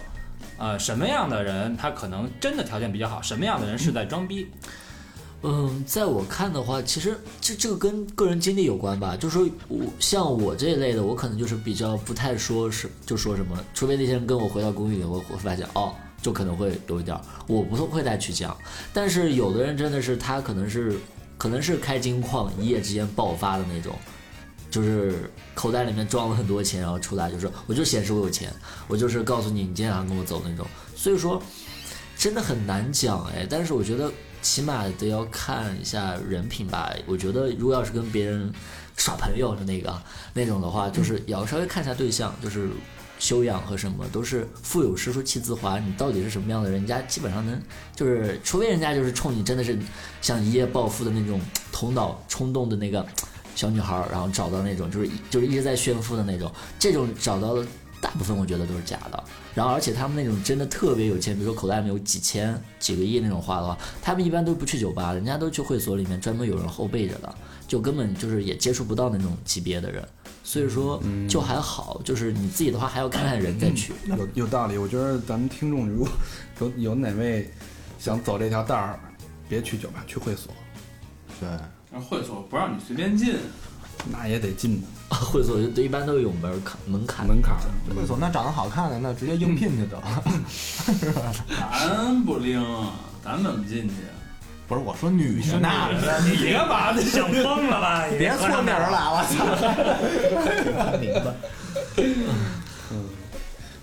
[0.57, 4.49] 呃，什么样的人他可能真的条件比较好，什么样的人是在装逼。
[4.53, 4.69] 嗯，
[5.45, 9.15] 嗯在我看的话，其实这这个跟个人经历有关吧。
[9.15, 18.55] 就是说我像我这一类的，我可能就是比较不太说是就说什么，除非那些人跟我回到公寓里，我会发现哦，就可能会有一点，我不会再去讲。
[18.93, 20.95] 但是有的人真的是他可能是
[21.37, 23.93] 可能是开金矿一夜之间爆发的那种，
[24.71, 28.49] 就是口袋里面装了很多钱，然后出来就说我就显示我有钱，
[28.87, 30.65] 我就是告诉你你今天晚上跟我走那种。
[30.95, 31.41] 所以说
[32.17, 34.09] 真的很难讲哎，但是我觉得
[34.43, 36.93] 起码得要看一下人品吧。
[37.07, 38.53] 我觉得如果要是跟别人
[38.95, 39.99] 耍朋友的那个
[40.35, 42.69] 那种的话，就是也要稍微看一下对象，就是
[43.17, 47.59] 修养和什么都是腹有诗书气自华，你到底是什么样的人，家基本上能
[47.95, 49.77] 就是，除非人家就是冲你真的是
[50.21, 51.39] 想一夜暴富的那种
[51.71, 53.05] 头脑冲动的那个
[53.55, 57.65] 小女孩，然后找到那种就是就是一直在炫富的那种，这种找到的
[58.01, 59.23] 大部分我觉得都是假的。
[59.55, 67.33] 然后而且他们那种真的特别有钱，比如说口袋里面有几千、几个亿那种花的话，他们一般都不去酒吧，人家都去会所里面专门有人后备着的，
[67.67, 70.03] 就根本就是也接触不到那种级别的人。
[70.43, 73.93] 所以说就还好，就是你自己的话还要看看人再去。
[74.07, 74.77] 有有道理。
[74.77, 76.09] 我觉得咱们听众如果
[76.59, 77.49] 有有哪位
[77.97, 78.99] 想走这条道儿，
[79.47, 80.51] 别去酒吧，去会所，
[81.39, 81.47] 对，
[81.91, 83.35] 然后会所不让你随便进，
[84.11, 87.25] 那也得进的会所就一般都有门槛门槛。
[87.27, 87.61] 门槛儿。
[87.95, 90.23] 会所那长得好看的，那直接应聘去得了。
[91.71, 92.61] 咱不灵，
[93.23, 93.95] 咱怎么进去？
[94.65, 95.89] 不是我说女的那，
[96.21, 96.97] 你干嘛？
[97.01, 98.05] 想疯了吧？
[98.17, 100.97] 别错名儿了，我操！
[100.99, 101.33] 明白。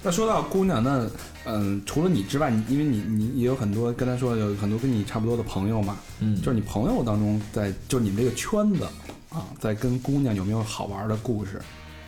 [0.03, 1.07] 那说到姑娘，那
[1.45, 8.87] 嗯，除了你之外，你因为你你也有很多跟他说有很多跟你差不多的朋友嘛，嗯，就是你朋友当中在，就是你们这个圈子
[9.31, 11.61] 啊，在跟姑娘有没有好玩的故事？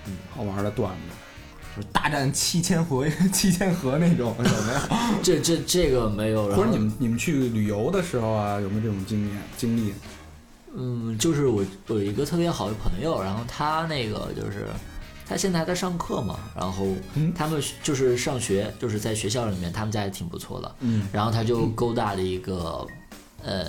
[0.07, 0.99] 嗯好玩的段子。
[1.75, 4.81] 就是大战七千回、 七千河那种，有没有？
[5.23, 9.95] 这这这个没有，或者你们你们去旅游的时候啊，有没有这种经验经历？
[10.77, 14.67] 嗯，就是我我有一个特别好的朋友，然后他那个就是
[15.27, 16.89] 他现在还在上课嘛，然后
[17.35, 22.87] 他们就是上学，就是在学校里面，他们家也挺不错的，嗯，然后他就勾搭了一个
[23.43, 23.67] 呃，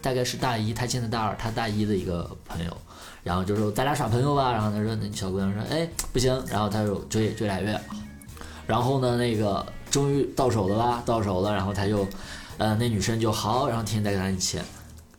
[0.00, 2.76] 大概是大一，他现在大二，他大一的一个朋友，
[3.22, 7.80] 然后就说咱俩耍朋友吧，然后他说那小姑娘说哎不行，然后他就追追俩月，
[8.66, 12.06] 然后呢那个终于到手了吧，到手了，然后他就
[12.58, 14.58] 呃那女生就好，然后天天在跟他一起。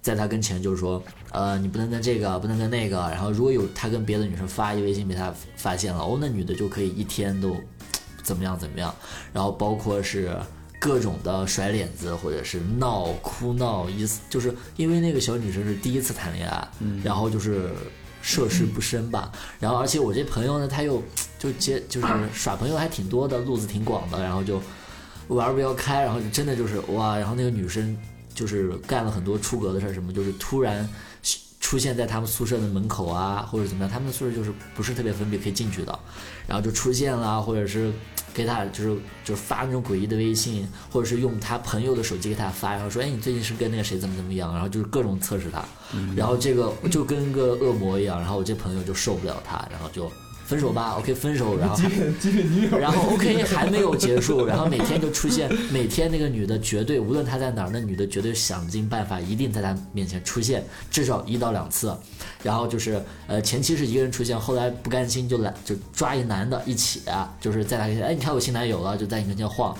[0.01, 2.97] 在他跟前就是说，呃，你不能跟这个，不能跟那个。
[3.11, 7.55] 然后如果有他跟别的女生发一微信被他发现了，哦，那女的就可以一天都
[8.23, 8.91] 怎么样怎么样。
[9.31, 10.35] 然后包括是
[10.81, 17.69] 各种的甩脸子，或者是闹哭闹，意思就是因为那个小女生是第一次谈恋爱，嗯然后就是
[18.23, 19.31] 涉世不深吧。
[19.59, 21.03] 然后而且我这朋友呢，他又
[21.37, 24.59] 就接就是耍朋友还挺多的，路子挺广的，然后就
[25.27, 27.95] 玩儿不要开，然后就真的就是哇，然后那个女生。
[28.33, 30.87] 就是干了很多出格的事儿，什么就是突然
[31.59, 35.99] 出现在他们宿舍的门口啊，或者怎么样，他们宿舍就是不是特别封闭，可以进去的，
[36.47, 37.91] 然后就出现了，或者是
[38.33, 45.63] 给他就是就是发那种诡异的微信，或者是用他朋友的手机给他发，然后说，哎，你最近是跟那个谁怎么怎么样，然后就是各种测试他，
[46.15, 50.11] 然后这个就跟个恶魔一样，然后我这朋友就受不了他，然后就。
[50.51, 51.77] 分手吧，OK，分手，然后
[52.77, 61.95] 然后 OK 还没有结束，然后每天就出现，每天那个女的绝对无论她在哪儿，那女的绝对想尽办法，一定在他面前出现至少一到两次，
[62.43, 69.73] 然后就是呃前期是一个人出现，后来不甘心就来就抓一男的一起啊，就是在他面前，哎你看我新男友了，就在你面前晃。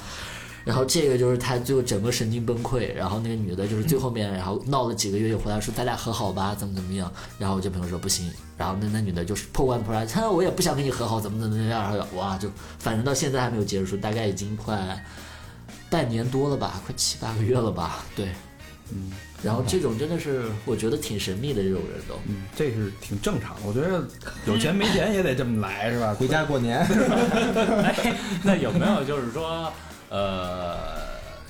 [0.64, 12.48] 然后这个就是他最后整个神经崩溃，然后那个女的就是最后面，然后闹了几个月又回来说咱俩和好吧，怎么怎么样，然后我这朋友说不行，然后那那女的就是破罐破摔，他我也不想跟你和好，怎么怎么样，然后哇就
[12.78, 15.04] 反正到现在还没有结束，大概已经快
[15.90, 18.28] 半年多了吧，快七八个月了吧，对，
[18.92, 24.08] 嗯，然后这种真的是我觉得挺神秘的这种人都，嗯，这是挺正常的，我觉得
[24.46, 26.14] 有钱没钱也得这么来是吧？
[26.14, 26.78] 回家过年，
[27.84, 29.74] 哎，那有没有就是说？
[30.12, 30.78] 呃，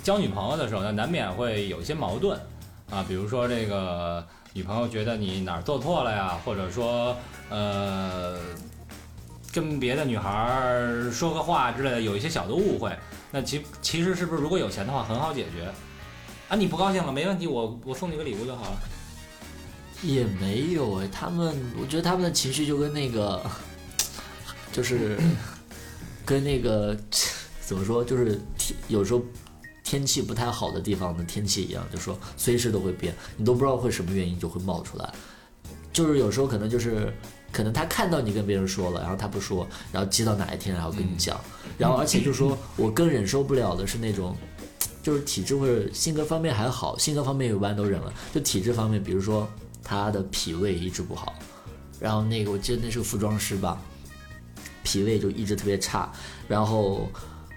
[0.04, 2.40] 交女朋友的时候呢，难免会有一些矛盾
[2.92, 7.18] 啊，比如说这个女朋友觉得你哪儿做错了呀，或者说
[7.50, 8.38] 呃，
[9.52, 10.80] 跟别的女孩
[11.12, 12.96] 说个话之类的，有一些小的误会。
[13.32, 15.68] 那其其实是不是如果有钱的话很好解决
[16.48, 16.56] 啊？
[16.56, 18.80] 你不高兴了没问题，我我送你个礼物就好了。
[20.04, 23.42] 也没有哎，他们我觉得他们的情绪就跟那个，
[24.72, 25.18] 就是
[26.24, 26.96] 跟那个。
[27.72, 28.04] 怎么说？
[28.04, 29.22] 就是天有时候
[29.82, 35.10] 天气不太好的地方的天气一样，就说随时都会变，你都不知道会什么原因就会冒出来。
[35.94, 37.14] 就是有时候可能就是
[37.50, 41.40] 可能他看到你跟别人说了，然后他不说，然后积到哪一天然后跟你讲，
[41.78, 44.36] 然后而且就说我更忍受不了的是那种，
[45.02, 49.48] 就是体质或者性格方面还好，性格方面一般都忍了，就体质方面，比如说
[49.82, 51.36] 他的脾胃一直不好，
[52.02, 53.82] 然后那个我记得那是个服装师吧，
[54.84, 56.12] 脾胃就一直特别差，
[56.50, 57.10] 然后。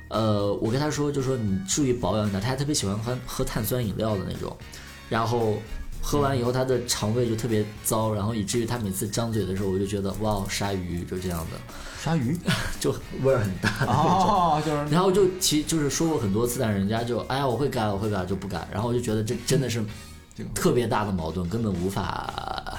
[0.09, 4.57] 呃，我跟他说，就说你注意保养一下，他还特别喜欢喝喝碳酸饮料的那种，
[5.09, 5.57] 然后
[6.01, 11.59] 喝完以后他的肠胃就特别糟，然后以至于他每次张嘴的时候，我就觉得哇，鲨鱼就这样的，
[12.01, 12.39] 鲨鱼？
[12.79, 19.83] 就味儿很大的那种，就是，然后就其就是说过很多次，但人家就哎呀我会改我会改就不改，然后我就觉得这真的是
[20.55, 22.79] 特别大的矛盾，根本无法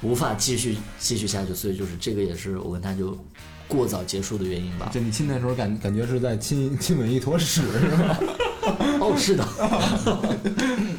[0.00, 3.16] 无法继续继续下去，所以就是这个也是我跟他就。
[3.68, 4.90] 过早结束的原因吧？
[4.92, 8.16] 就你亲的时候感感觉是在亲 亲吻一坨屎是吗？
[9.00, 9.46] 哦，是的。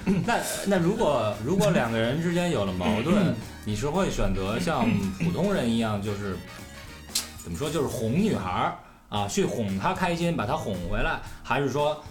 [0.25, 4.87] 那那如果如果两个人之间有了矛盾，你是会选择像
[5.19, 6.37] 普通人一样，就是
[7.43, 8.75] 怎么说，就是哄女孩
[9.09, 12.01] 啊，去哄她开心，把她哄回来，还是说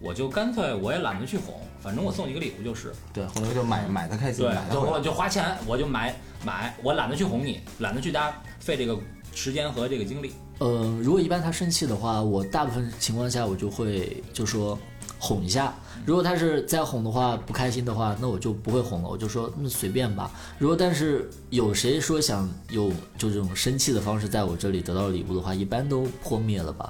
[0.00, 2.92] 我就干脆我也懒得去哄，反正我送你个礼物就是。
[3.12, 8.98] 对，或者就买买她开心，对，就我就花钱，我就买买，我懒得去哄你，懒得去搭费这个。
[9.36, 14.76] 时间和这个精力，呃，如果一般他生气的话，我大部分情况下我就会就说
[15.18, 15.74] 哄一下。
[16.06, 20.30] 如果他是再哄的话，不开心的话，那我就不会哄了，我就说那随便吧。
[20.58, 26.88] 如果但是有谁说想有就这种生气的方式在我这里得到礼物的话，一般都破灭了吧。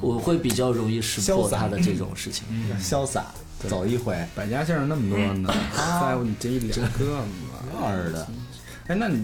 [0.00, 2.44] 我会比较容易识破他的这种事情。
[2.82, 3.26] 潇洒，
[3.68, 4.16] 走一回。
[4.34, 5.54] 百家姓那么多呢，
[6.00, 7.24] 在乎你这一两个吗？
[7.80, 8.26] 二的。
[8.86, 9.16] 哎，那你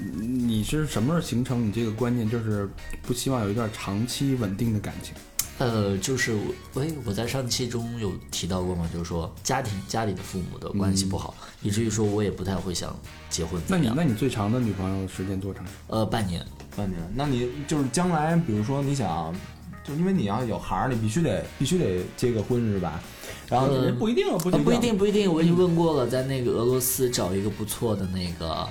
[0.50, 2.68] 你是什么时候形成你这个观念，就是
[3.02, 5.14] 不希望有一段长期稳定的感情？
[5.58, 6.32] 呃，就是
[6.74, 13.62] 我，哎，我在上期中有提到过嘛，就是说家庭家里的父母的关系不好，以至于说我也不太会想结婚。
[13.68, 15.64] 那你那你最长的女朋友时间多长？
[15.86, 16.44] 呃，半年。
[16.76, 17.00] 半年。
[17.14, 19.32] 那你就是将来，比如说你想，
[19.84, 23.00] 就因为你要有孩儿，你必须得必须得结个婚是吧？
[23.48, 25.32] 然后呃不一定不一定，不一定。
[25.32, 28.68] 我已经问过了，在那个俄罗斯找一个不错的那个，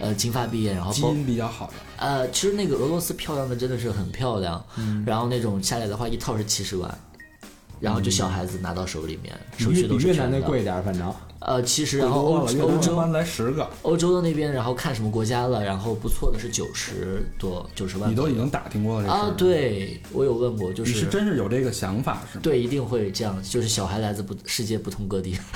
[0.00, 6.98] 呃，金发碧眼，然后包基因比较好的，呃，其实那个俄罗斯漂亮的真的是很漂亮，嗯然后那种下来的话一套是七十万，
[7.78, 10.38] 然后就小孩子拿到手里面，手比续越比越南的。
[10.38, 18.10] 那贵点儿，反正呃，其实然后欧欧洲来十个，欧洲的那边，然后看什么国家了，然后不错的是九十多九十万。
[18.10, 22.42] 你都已经打听过了啊，，对我有问过，就是你是真是有这个想法是吗？
[22.42, 25.38] 对，一定会这样，就是小孩来自不世界不同各地。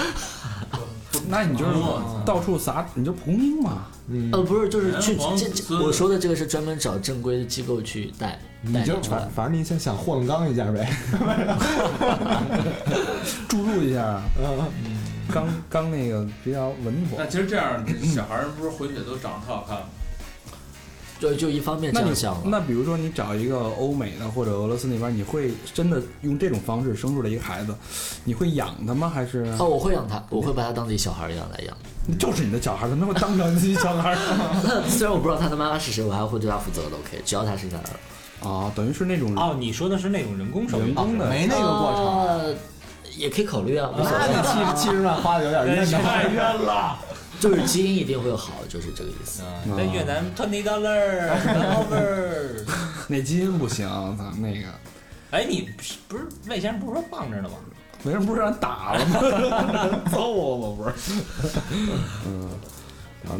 [1.28, 3.86] 那你就是哦到处撒，你就蒲公英嘛，
[4.32, 9.30] 呃，不是，就是去这这，我说的这个是专门找正规的机构去带你就带反。
[9.30, 10.90] 反正你想想霍乱刚一下呗。
[13.48, 14.68] 注入一下，嗯
[15.32, 17.26] 刚刚那个比较稳妥那。
[17.26, 19.86] 其实这样，这小孩儿不是回去都长得特好看吗？
[21.24, 22.42] 就就一方面这样想了。
[22.44, 27.74] 那比如说你找一个欧美的或者俄罗斯那边，你会真的用这种方式生出来一个孩子，
[28.24, 29.10] 你会养他吗？
[29.12, 31.76] 还是哦，我会养他，我会把他当自己小孩一样来养。
[32.18, 34.14] 就是你的小孩，怎么会当成自己小孩？
[34.88, 36.96] 虽然我不知道他的妈妈是谁，我还会对他负责的。
[36.96, 42.04] OK，只要他生下来了，啊，等于是那种哦，你说的是那种人工受孕人工的没那个过程。
[42.28, 42.54] 呃
[43.16, 46.30] 也可以考虑啊，无所那七七十万花的有点冤太呢。
[46.34, 46.98] 冤了。
[47.44, 49.42] 就是基因一定会好，就是这个意思。
[49.66, 51.28] 嗯，在越南 twenty dollar
[51.76, 52.64] over。
[53.06, 54.68] 那基因不行，操那个
[55.30, 55.68] 哎，你
[56.08, 57.56] 不是魏先生不是说放着呢吗？
[58.04, 60.00] 为什么不是让人打了吗？
[60.10, 60.92] 揍我吗？
[60.94, 61.20] 不是。
[62.26, 62.48] 嗯，
[63.28, 63.38] 好，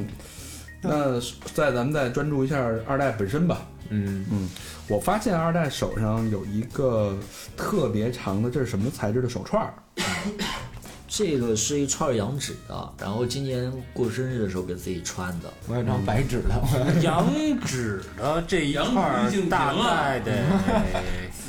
[0.83, 1.19] 那
[1.55, 3.62] 再咱们再专注一下二代本身吧。
[3.88, 4.51] 嗯，嗯，
[4.87, 7.17] 我发现二代手上有一个
[7.57, 9.75] 特别长的，这是什么材质的手串儿？
[11.16, 15.48] 这个是一串羊脂的，然后今年过生日的时候给自己穿的。
[15.68, 16.61] 我有张白纸的。
[17.03, 17.33] 羊
[17.64, 20.33] 脂的这一羊块儿脂大概得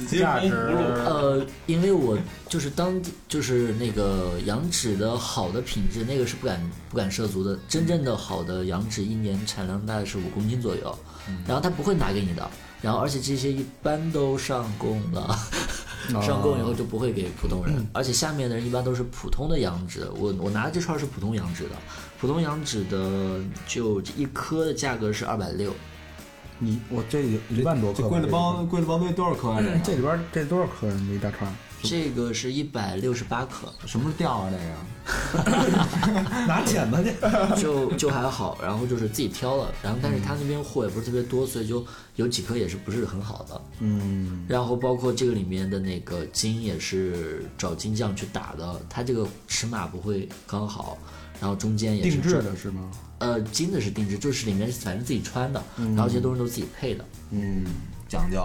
[0.08, 2.15] 价值呃，因为我
[2.47, 7.58] 就是当地就是那个羊脂的好的品质，那个是不敢不敢涉足的。
[7.67, 10.95] 真正的好的羊脂一年产量大概是五公斤左右，
[11.47, 12.47] 然后他不会拿给你的。
[12.84, 15.36] 然后而且这些一般都上供了，
[16.22, 20.08] 上供以后就不会给普通人，而且下面的人一般都是普通的羊脂。
[20.18, 21.76] 我我拿的这串是普通羊脂的，
[22.20, 25.74] 普通羊脂的就一颗的价格是二百六。
[26.58, 29.62] 你我这有一万多克吧，这贵了包贵了包那多少颗啊？
[29.84, 30.94] 这里边这多少克呀？
[31.08, 34.50] 这一大串儿，这个是一百六十八克，什么时候掉啊？
[34.52, 37.62] 这个 拿剪子去。
[37.62, 41.86] 就就还好，然后就是自己挑了，然后但是他那边货也不是特别多，所以就
[42.16, 43.62] 有几颗也是不是很好的。
[43.80, 50.98] 嗯，然后包括这个里面的那个金也是找金匠去打的，它这个尺码不会刚好，
[51.40, 52.90] 然后中间也是定制的是吗？
[53.20, 57.06] 呃，金的是定制，就是里面反正自己穿的，然后这些东西都自己配的。
[57.32, 57.64] 嗯，
[58.10, 58.44] 讲究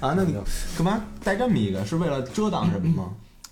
[0.00, 0.14] 啊。
[0.16, 0.34] 那你
[0.76, 1.84] 干嘛带这么一个？
[1.84, 3.10] 是为了遮挡什么吗？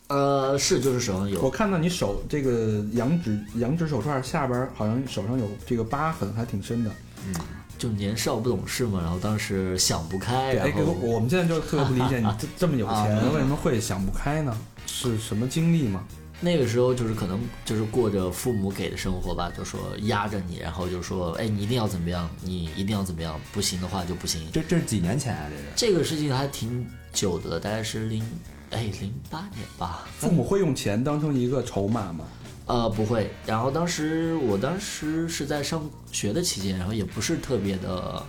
[0.09, 6.91] 呃，是就是手上有我，看到你手这个羊脂羊脂手串下边好像手上有这个疤痕，还挺深的。
[7.27, 7.35] 嗯
[7.79, 14.53] 就年少不懂事嘛，然后当时想不开，哎，给然后我我们现在就特别不理解， 你这这么有钱，为什么会想不开呢？
[14.85, 16.03] 是什么经历吗？
[16.40, 24.48] 那个时候就是可能就是过着父母给的生活吧，就说压着你，然后就说，哎，你一定要怎么样，你一定要怎么样，不行的话就不行。
[24.53, 25.46] 这这是几年前啊？
[25.51, 28.24] 这是这个事情还挺久的，大概是零
[28.70, 30.07] 哎零八年吧。
[30.16, 32.24] 父母会用钱当成一个筹码吗？
[32.66, 33.31] 呃，不会。
[33.44, 38.22] 然后当时我当时是在上学的期间，然后也不是特别的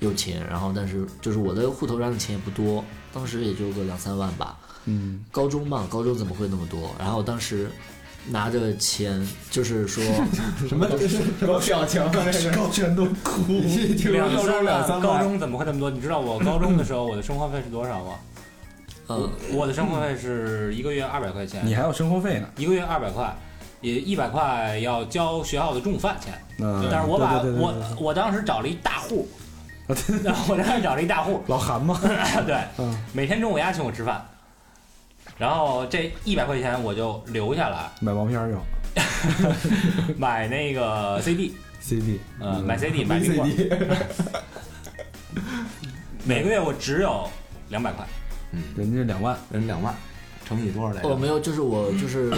[0.00, 4.56] 有钱，然后但是就是我的户头上的钱也不多，当时也就个两三万吧。
[4.84, 6.94] 嗯，高中嘛，高中怎么会那么多？
[6.98, 7.70] 然后当时
[8.30, 10.02] 拿着钱，就是说，
[10.68, 13.60] 什么什么表情高 全都哭。
[14.10, 15.90] 两高中三万，两三万，高中怎么会那么多？
[15.90, 18.14] 你知道我高中的时候我的生活费是多少吗？
[19.08, 22.48] 呃，我的生活费是一个月二百块钱，你还有生活费呢？
[22.56, 23.34] 一个月二百块，
[23.80, 26.34] 也一百块要交学校的中午饭钱。
[26.60, 29.26] 嗯，但是我把对对对对我我当时找了一大户，
[30.22, 31.98] 然后我当时找了一大户，老韩嘛，
[32.46, 34.22] 对，嗯，每天中午丫请我吃饭，
[35.38, 38.60] 然后这一百块钱我就留下来买毛片儿用。
[40.18, 43.96] 买那个 CD，CD，呃，买 CD 买冰棍儿，
[46.24, 47.28] 每个月我只有
[47.68, 48.06] 两百块，
[48.76, 49.94] 人家两万，人两万，
[50.46, 51.08] 乘以多少来着？
[51.08, 52.32] 哦，没有，就是我就是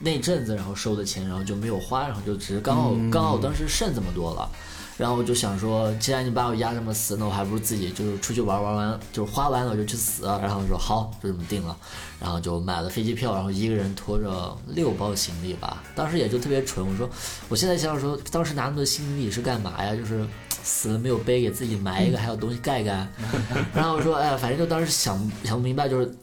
[0.00, 4.50] 那阵子，然后收的钱，然后就没有花，然后就只是刚好、刚好当时剩这么多了，
[4.96, 11.76] 然后我就想说，既然你把我压这么死，那我还不如自己就是出去玩玩完，就是花完了我就去死，然后说好，就这么定了，
[12.20, 17.08] 然后就买了飞机票，然后一个人拖着六包行李吧，当时也就特别蠢，我说
[17.48, 19.96] 我现在想想说，当时拿那么多行李是干嘛呀？
[19.96, 20.26] 就是
[20.62, 23.06] 死了没有背，给自己埋一个，还有东西盖盖。
[23.74, 26.14] 然后我说，哎呀，反正就当时想想不明白，就是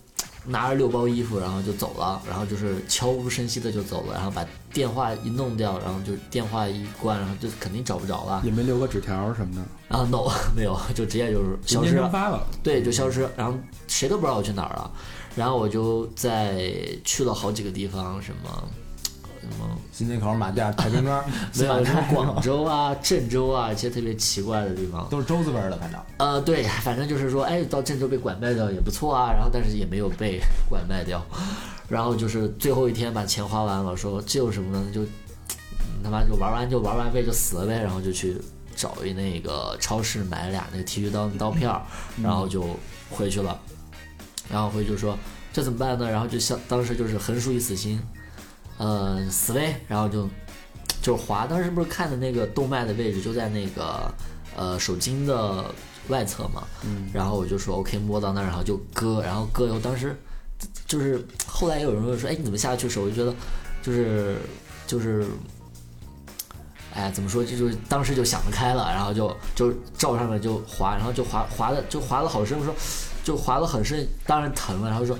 [0.45, 8.41] 拿着六包衣服，然后就走了，然后就是悄无声息的就走了，然后把电话一弄掉，然后就电话一关，然后就肯定找不着了。
[8.43, 12.09] 也没留个纸条什么的，然后 no 没有，就直接就是消失了。
[12.09, 12.45] 发了。
[12.63, 14.91] 对，就消失，然后谁都不知道我去哪儿了。
[15.35, 16.73] 然后我就在
[17.05, 18.63] 去了好几个地方，什么
[19.91, 21.23] 新街口、马甸、太平庄，
[21.57, 25.07] 没有什么广广州啊、郑州啊，一些特别奇怪的地方。
[25.09, 30.39] 都是周字辈的，反正呃，对，反正就是说，哎，到郑州被拐卖掉也不错啊，然后但是也没有被
[30.69, 31.23] 拐卖掉，
[31.87, 34.85] 然后就是最后一天把钱花完了，说这有什么呢？
[34.93, 35.09] 就嗯
[36.03, 38.37] 他妈就玩完就玩完呗，就死了呗，然后就去
[38.75, 41.81] 找一那个超市买了俩那个剃须刀刀片儿，
[42.23, 42.65] 然后就
[43.09, 43.59] 回去了，
[44.49, 45.17] 然后回去就说
[45.51, 46.09] 这怎么办呢？
[46.09, 47.99] 然后就像当时就是横竖一死心，
[48.79, 50.27] 呃，死呗，然后就
[50.99, 54.11] 就是滑，当时不是看的那个动脉的位置就在那个
[54.57, 55.65] 呃手筋的
[56.07, 60.17] 外侧嘛，嗯，然后我就说 OK 摸到那儿，然后就割，然后割以后当时
[60.87, 63.03] 就是后来也有人会说，哎，你怎么下去手？
[63.03, 63.35] 我就觉得
[63.83, 64.37] 就是
[64.87, 65.27] 就是。
[66.91, 67.45] 哎，怎么说？
[67.45, 72.73] 就就是当时就想得开了，然后就就照上面就滑，然后就滑滑的就滑的好深，我说
[73.23, 74.89] 就滑的很深，当然疼了。
[74.89, 75.17] 然后说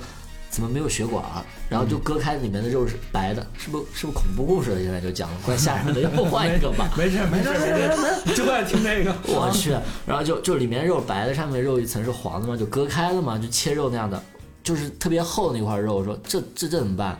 [0.49, 1.43] 怎么没有血管儿？
[1.69, 4.81] 然后就割开里面的肉是白的，是不是是不是恐怖故事了？
[4.81, 6.89] 现在就讲了，怪吓人的，要不换一个吧？
[6.97, 9.15] 没事没事没事，就爱听这个。
[9.27, 9.71] 我去，
[10.05, 14.21] 然后就就里面肉白的，上面肉一层是黄的嘛，就割开了嘛，就切肉那样的，
[14.63, 15.95] 就是特别厚那块肉。
[15.95, 17.17] 我说这这这怎么办？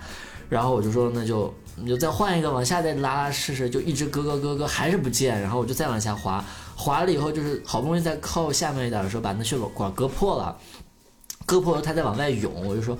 [0.50, 6.44] 然后我就说那就你就再换一个，往下再拉拉试试，就一直割割割割还是不见，然后我就再往下滑，
[6.76, 10.58] 滑了以后就是好不容易在靠下面一点的时候把那血管割破了，
[11.50, 12.95] 割破了它在往外涌，我就说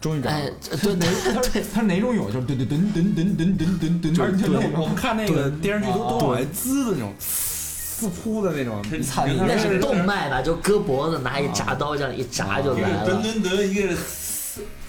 [0.00, 0.52] 终于找到哎了。
[0.82, 1.64] 对 对对。
[1.72, 2.26] 它哪种涌？
[2.26, 8.82] 就是噔噔噔噔噔噔噔噔噔，而且对那，种我们看那个电视剧都啊都往外滋的那种，呲噗的那种。
[9.46, 13.22] 那是动脉吧，就割脖子，拿一铡刀这样一铡就来了。
[13.22, 13.94] 噔噔，一个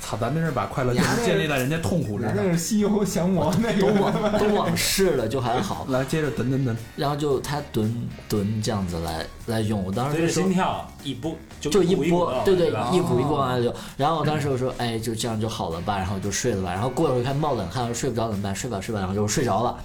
[0.08, 0.94] 操，咱们是把快乐
[1.26, 2.34] 建立在人家痛苦之上。
[2.34, 3.88] 那是西游降魔那都。
[3.98, 5.86] 往都往事 了，就还好。
[5.90, 13.74] 来，接着蹲蹲蹲，然后就他蹲蹲这样子来来用，我当时就心跳一波就就一波，对对，一股一股往外流。
[13.98, 16.72] 然后我当时我说，哎，就这样就好了吧，然后就睡了吧。
[16.72, 18.56] 然后过一会儿看冒冷汗，睡不着怎么办？
[18.56, 19.78] 睡吧睡吧，然后就睡着了。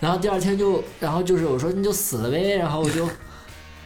[0.00, 3.08] 然后第二天就，然后就是我说你就死了呗，然后我就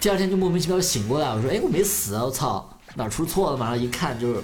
[0.00, 3.66] 第二天就莫名其妙醒过来，我说哎我没死啊，我操哪出错了嘛？
[3.70, 4.42] 然后一看就是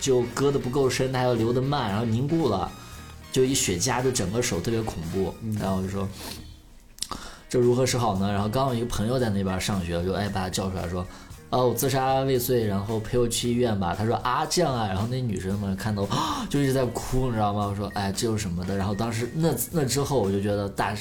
[0.00, 2.70] 就割的不够深，它还要流的慢，然后凝固了，
[3.30, 5.32] 就一血痂，就整个手特别恐怖。
[5.60, 6.08] 然后我就说。
[7.48, 8.32] 这如何是好呢？
[8.32, 11.04] 然后刚好一个朋友在那边上学，我就哎把他叫出来说，
[11.48, 13.92] 哦，我自杀未遂，然后陪我去医院吧。
[13.92, 17.66] 他说啊这样啊，然后那女生嘛看到啊 就一直在哭，你知道吗？
[17.66, 18.76] 我说哎这有什么的？
[18.76, 20.94] 然后当时那那之后我就觉得大，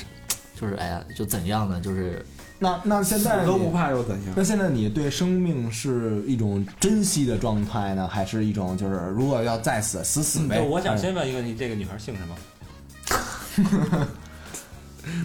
[0.60, 1.80] 就是哎呀就怎样呢？
[1.80, 2.26] 就是
[2.60, 4.34] 那那现在都不怕又怎样？
[4.36, 10.57] 那现在你对生命是一种珍惜的状态呢，还是一种就是如果要再死死死呗？
[10.57, 14.07] 就我想先问一个，你这个女孩姓什么？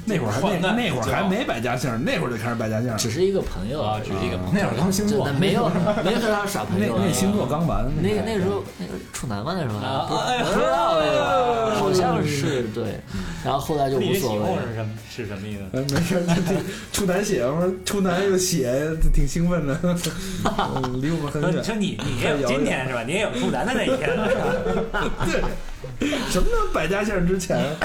[0.05, 2.95] 那会儿还那那会儿还没百家姓，那会儿就开始百家姓。
[2.99, 5.69] 只是一个朋友啊，只是一个朋友那会儿刚星座 没有
[6.05, 7.03] 没和他耍朋友啊。
[7.07, 10.15] 那星座刚完，那个那个时候那个处男嘛那时候啊不
[10.61, 13.01] 知道那个，好像是对，
[13.45, 14.63] 然后后来就无所谓了。
[14.69, 14.91] 是什么？
[15.15, 15.63] 是什么意思？
[15.73, 16.23] 呃，没事，
[16.93, 21.63] 处男血，我说处男又血，挺兴奋的， 嗯离我们很说远。
[21.65, 23.03] 说你你也有今天是吧？
[23.07, 24.37] 你也有处男的那一天了是
[24.91, 25.05] 吧？
[26.31, 27.57] 什么叫百家姓之前？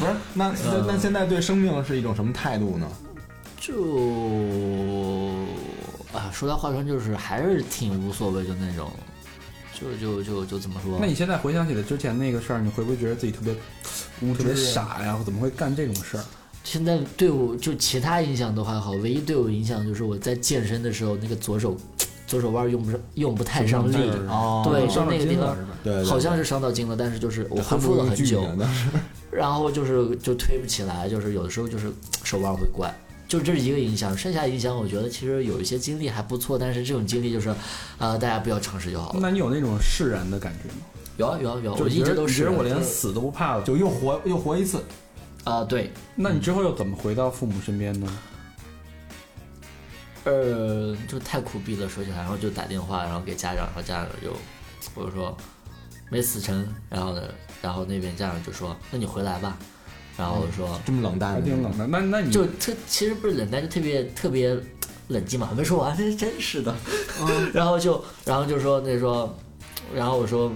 [0.00, 0.12] 不是？
[0.34, 2.86] 那那那现在对生命是一种什么态度呢？
[3.58, 3.74] 就
[6.12, 8.90] 啊，说来话长，就是还是挺无所谓，的那种，
[9.78, 11.06] 就就就就怎么说那？
[11.06, 13.54] 你现在回想起来之前那个事儿，你会不会觉得自己特别
[14.20, 15.18] 无特别傻呀？
[15.24, 16.24] 怎么会干这种事儿？
[16.64, 21.76] 现在对我就其他影响都还好，唯一对我影响就是我在健身的时候，那个左手
[22.30, 23.96] 左手腕用不上，用不太上力。
[24.28, 28.46] 哦对，就伤到那个地方筋了好像是伤到筋了，但是就是我恢复了很久，
[29.32, 32.94] 然后就是就推不起来，就是有的时候就是手腕会怪，
[33.26, 34.16] 就这是一个影响。
[34.16, 37.52] 剩下影响，我觉得其实有一些经历还不错，但是这种经历就是，
[37.98, 39.18] 呃，大家不要尝试就好了。
[39.20, 40.86] 那你有那种释然的感觉吗？
[41.16, 43.64] 有啊有啊有啊，我一直都是其实我连死都不怕了。
[43.64, 44.78] 就又活又活一次。
[45.42, 48.06] 啊、对，那你之后又怎么回到父母身边呢？
[50.24, 54.36] 呃，就太苦逼了，说起来，然后就打电话，然后给家长，然后家长就
[54.94, 55.36] 我就说
[56.10, 57.22] 没死成，然后呢，
[57.62, 59.56] 然后那边家长就说那你回来吧，
[60.18, 60.78] 然后我说。
[60.84, 61.90] 这么冷淡，这么冷淡。
[61.90, 64.54] 那那你就特其实不是冷淡，就特别特别
[65.08, 66.74] 冷静嘛，还没说完，这 真是的。
[67.54, 69.34] 然后就然后就说那说，
[69.94, 70.52] 然后我说，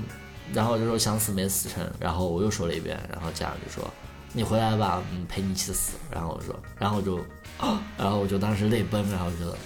[0.53, 3.91] 然后就说想死没死成，然后我又说了一遍，然后家长就说，
[4.37, 5.93] 你回来吧，嗯，陪你一起死。
[6.11, 7.25] 然后我说，然后我就，
[7.97, 9.57] 然后我就当时泪奔，然后就，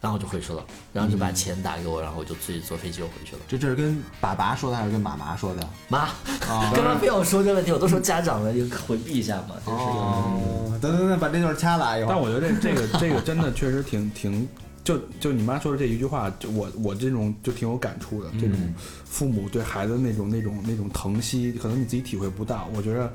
[0.00, 3.42] 然后就回去了，然后就把钱打给我，然后我就自己坐飞机就回去了。
[3.46, 5.66] 这这是跟爸爸说的还是跟妈妈说的？
[5.88, 6.08] 妈，
[6.40, 9.78] 刚刚非要说这问题，我都说家长了，就回避一下嘛，就是。
[9.78, 12.12] 哦，等等等，把这段掐了，一会儿。
[12.12, 14.48] 但我觉得这这个这个真的确实挺挺，
[14.82, 18.30] 就就你妈说的这一句话，就我我这种就挺有感触的。
[18.40, 18.58] 这种
[19.04, 22.68] 父母对孩子那种那种那种疼惜，可能你自己体会不到。
[22.74, 23.10] 我觉得，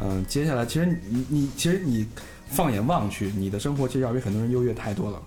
[0.00, 2.06] 嗯、接下来其实你你其实你
[2.48, 5.22] 放眼望去，你的生活其实要比很多人优越太多了。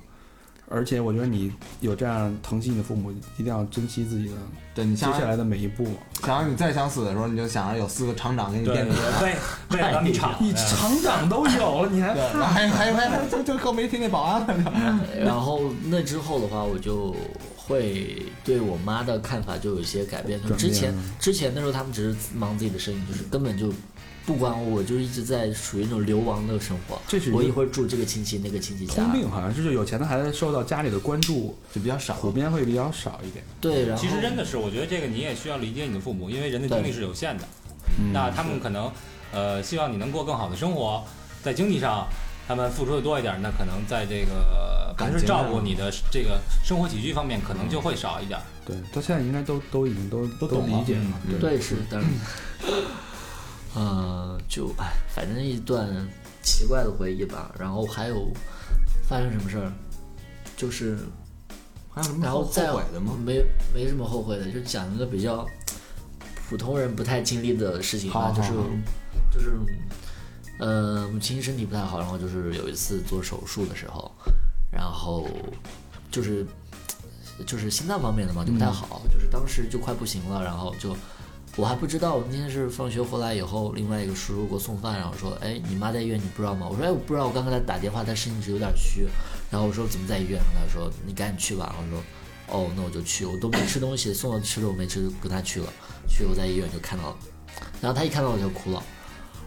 [0.70, 4.36] 而且我觉得你有这样疼惜你的父母，一定要珍惜自己的
[4.78, 5.88] 对你接下来的每一步。
[6.21, 8.95] 想让你再想死的时候，你就想着有四个厂长给你垫底。
[9.23, 9.36] 为
[9.71, 15.03] 为了你厂你厂长都有了，你还还还还就就更没听那保安了。
[15.25, 17.15] 然后那之后的话，我就
[17.55, 20.39] 会对我妈的看法就有一些改变。
[20.47, 23.73] 就之前之前的时候，他们只是忙自己的生意，就是根本就
[24.25, 26.99] 不管我，我就一直在属于那种流亡的生活。
[27.07, 32.13] 这是我一会儿住这个亲戚那个亲戚家通，病，好像是就有钱的孩子受到家里的关注就比较少。
[32.15, 33.43] 普遍会比较少一点。
[33.61, 37.43] 对，然后其实真的是，我觉得这个你也需要理解你的父母，因为人的精力是有限的。
[37.99, 38.91] 嗯那他们可能
[39.32, 41.03] 呃希望你能过更好的生活，
[41.41, 42.05] 在经济上
[42.47, 48.39] 他们付出的多一点，那可能在这个感情上平时照顾你的这个生活起居方面可能就会少一点。
[48.65, 51.22] 对，到现在应该都都已经都都懂了理解了。
[51.39, 52.07] 对，对是，但是，
[53.74, 55.88] 呃，就哎，反正一段
[56.41, 57.51] 奇怪的回忆吧。
[57.57, 58.32] 然后还有
[59.07, 59.72] 发生什么事儿，
[60.57, 60.99] 就是
[61.97, 63.13] 还有什么后后然后再悔的吗？
[63.25, 63.43] 没
[63.73, 65.45] 没什么后悔的，就讲一个比较
[66.47, 68.49] 普通人不太经历的事情吧，就是
[69.31, 69.57] 就是
[70.59, 74.11] 呃母亲身体不太好，然后就是有一次做手术的时候，
[74.71, 75.27] 然后
[76.11, 76.45] 就是
[77.45, 80.95] 就是心脏方面的嘛就不太好，就是当时就快不行了，然后就。
[81.55, 89.07] 我还不知道，我那天是放学回来以后，另外一个叔叔给我送饭，然后说：“哎，你妈在医院，你不知道吗？”我说：“哎，我不知道，我刚刚给她打电话，她声音只有点虚。”
[89.49, 92.03] 然后我说：“怎么在医院？”他说：“你赶紧去吧。”我说
[92.49, 95.67] ：“哦，那我就去，我都没吃东西，送我吃的我没吃，就跟他去了。
[96.07, 97.17] 去我在医院就看到了，
[97.81, 98.83] 然后他一看到我就哭了，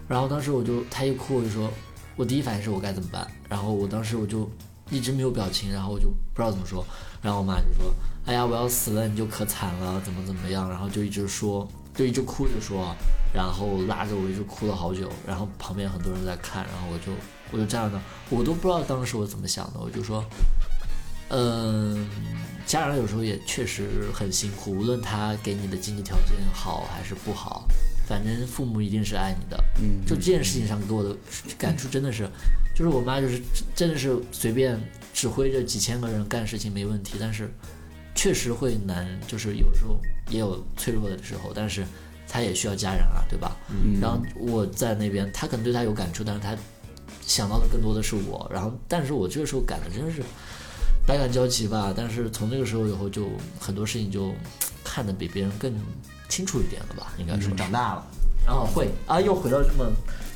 [0.07, 1.71] 然后当时我就他一哭我就说，
[2.17, 3.27] 我第一反应是我该怎么办？
[3.49, 4.51] 然后我当时我就
[4.91, 6.85] 一直没有表情，然后我就不知道怎么说，
[7.23, 7.95] 然后我妈就说，
[8.27, 11.67] 哎呀我要死了，你就可惨了，怎么怎么样，然后就一直说，
[12.01, 12.97] 就一直哭着说，
[13.31, 17.13] 然后拉着我一直哭了好久，然后旁边很多人在看，然后我就
[17.53, 20.25] 我就这样的，我都不知道当时我怎么想的，我就说。
[21.33, 22.09] 嗯，
[22.67, 27.69] 家长有时候也确实很辛苦，无论他给你的经济条件好还是不好，
[28.09, 29.63] 反正父母一定是爱你的。
[29.81, 31.15] 嗯，就这件事情上给我的
[31.57, 32.29] 感触真的是，
[32.75, 33.41] 就是我妈就是
[33.77, 34.77] 真的是随便
[35.13, 37.49] 指挥着几千个人干事情没问题，但是
[38.15, 39.99] 确实会难，就是有时候
[40.29, 41.85] 也有脆弱的时候，但是
[42.29, 43.57] 他也需要家人啊，对吧？
[43.71, 46.57] 嗯然后我在那边，他可能对他有感触，但是他
[47.27, 48.49] 想到的更多的是我。
[48.53, 50.23] 然后，但是我这个时候感的真的是
[51.07, 51.93] 百感交集吧。
[51.97, 54.35] 但是从那个时候以后，就很多事情就
[54.85, 55.73] 看得比别人更
[56.29, 57.55] 清楚一点了吧，应该说是。
[57.55, 58.07] 长大了。
[58.47, 59.91] 然后会啊，又回到这么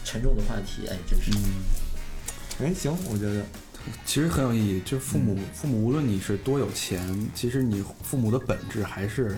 [0.04, 1.30] 沉重的话题，哎，真是。
[2.62, 3.44] 哎，行，我觉得
[4.05, 4.80] 其实很有意义。
[4.85, 9.37] 就是父母，父母无论你是多有钱，其实你父母的本质还是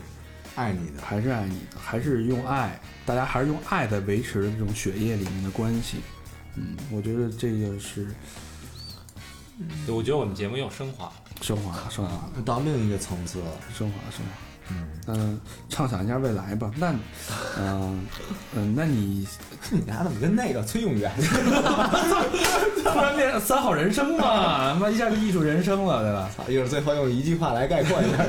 [0.54, 1.02] 爱你的。
[1.02, 5.98] 还是爱你的，还是用爱，大家还是用爱在维持这种血液里面的关系。
[6.54, 8.06] 嗯，我觉得这个是
[9.84, 11.12] 对我觉得我们节目又升华了。
[11.42, 13.46] 升华，升华，到另一个层次了。
[13.76, 14.45] 升华，升华。
[15.08, 16.70] 嗯，畅想一下未来吧。
[16.76, 16.92] 那，
[17.58, 18.04] 嗯、
[18.56, 19.26] 嗯、那你
[19.70, 21.12] 你俩怎么跟那个崔永元？
[22.82, 26.30] 突然变三好人生嘛， 他妈一下就艺术人生了，对吧？
[26.48, 28.24] 一会儿最后用一句话来概括一下。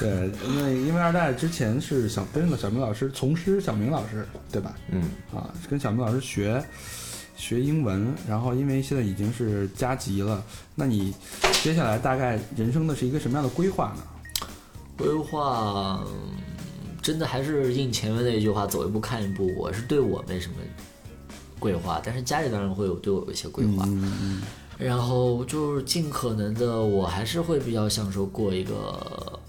[0.00, 4.72] 对，因为因为二代之前是小跟着小明老师从师小明老师，对吧？
[4.90, 5.02] 嗯，
[5.34, 6.62] 啊，跟小明老师学
[7.36, 10.42] 学英文，然后因为现在已经是加急了，
[10.74, 11.14] 那你
[11.62, 14.02] 接下来大概人生的是一个什么样的规划呢？
[14.98, 16.36] 规划，嗯
[17.00, 19.50] 真的还是应前面那一句话，走一步看一步。
[19.56, 20.56] 我是对我没什么
[21.58, 23.84] 规划，但是家里当然会有对我有一些规划。
[23.86, 24.42] 嗯嗯
[24.76, 29.40] 然后就是尽可能的，我还是会比较享受过一个、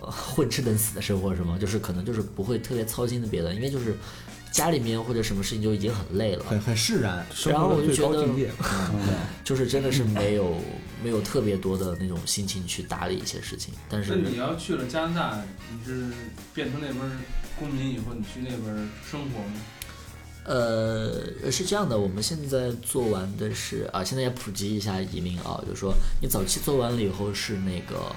[0.00, 1.58] 呃、混吃等死的生活，是吗？
[1.60, 3.94] 就是可能就是不会特别操心的别的，因为就是
[4.50, 7.26] 家里面或者什么事情就已经很累了，很很释然。
[7.46, 8.26] 然后我就觉得。
[9.44, 10.54] 就是真的是没有
[11.04, 13.74] 没有特别多的那种心情去打理一些事情。
[13.90, 16.08] 但那是你要去了加拿大，你是
[16.54, 16.98] 变成那边
[17.58, 19.60] 公民以后，你去那边生活吗？
[20.44, 28.14] 呃，是这样的，我们现在做完的是啊，现在也普及一下移民啊，就是说你早期做完了以后是那个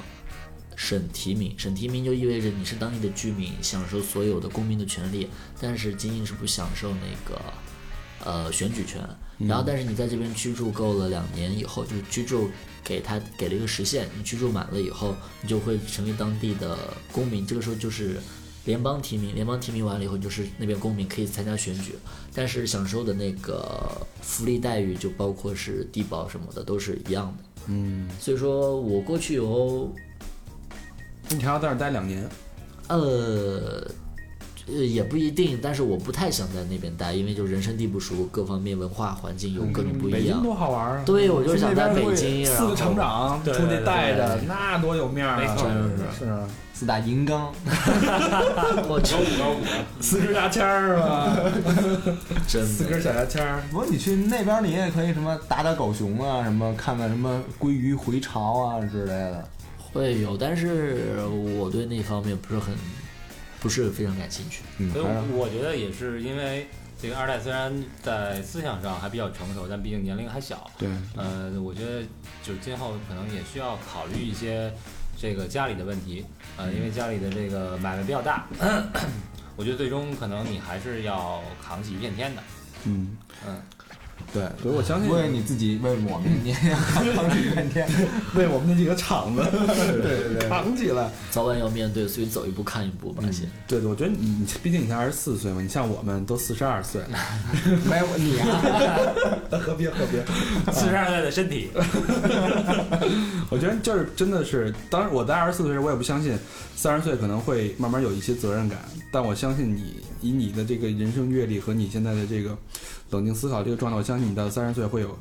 [0.78, 5.30] 省提名，省提名就意味着你是当地的居民，享受所有的公民的权利，
[5.60, 7.42] 但是仅仅是不享受那个
[8.24, 9.02] 呃选举权。
[9.40, 12.50] 然后，但是你在这边居住够了两年以后，就是居住
[12.84, 16.76] 给他给了一个时限，你居住满了以后，你就会成为当地的
[17.12, 17.46] 公民。
[17.46, 18.18] 这个时候就是
[18.66, 21.94] 联邦提名，联邦提名完了以后，就是那边公民可以参加选举，
[22.34, 27.44] 但是享受的那个福利待遇就包括是低保什么的都是一样的。
[27.68, 29.94] 嗯，所以说我过去以后，
[31.30, 32.28] 你还要在这儿待两年，
[32.88, 33.86] 呃。
[34.68, 40.44] 呃，也不一定，但是我不太想在那边待，因为就人生地不熟，各方面文化环境有各种不北京一样。
[40.44, 41.04] 多好玩啊！
[41.06, 45.56] 对，我就是想在北京，然后四个厂长对出去带着，那多有面儿啊！
[45.56, 47.52] 真是是啊，四大银刚，
[48.90, 49.16] 我去，
[50.02, 51.38] 四根牙签儿是吧？
[52.48, 59.48] 真的四根小牙签儿，不过你去那边你也可以什么打打狗熊啊，什么看看什么鲑鱼回潮啊之类的。
[59.94, 61.18] 会有，但是
[61.58, 62.74] 我对那方面不是很，
[63.60, 64.64] 不是非常感兴趣。
[64.78, 66.68] 嗯，所以我觉得也是因为
[67.02, 70.70] 这个二代虽然在思想上还比较成熟，但毕竟年龄还小。
[70.78, 72.02] 对，呃，我觉得
[72.44, 74.74] 就是今后可能也需要考虑一些
[75.18, 76.26] 这个家里的问题，
[76.58, 78.48] 呃，因为家里的这个买卖比较大，
[79.56, 82.44] 我觉得最终可能你还是要扛起一片天的。
[82.86, 83.62] 嗯，嗯，
[84.34, 87.88] 对，所以我相信为你自己，为我们，你也要扛起半天。
[88.36, 89.42] 为我们那几个厂子，
[90.04, 91.10] 对对对，扛起来。
[91.32, 93.50] 早晚要面对，所以走一步看一步吧，先。
[93.68, 97.02] 对，我觉得你，你毕竟你才二十四岁嘛，你像我们都四十二岁，
[97.90, 98.60] 没有你 啊，
[99.52, 100.72] 何必何必？
[100.72, 101.70] 四十二岁的身体，
[103.50, 106.38] 我觉得就是真的是，当然我在二十四岁时，我也不相信
[106.76, 108.78] 三十岁可能会慢慢有一些责任感，
[109.12, 112.58] 但我相信你以你的这个人生阅历和你现在的这个
[113.12, 115.18] 冷静思考这个状态，我相信你到三十岁会有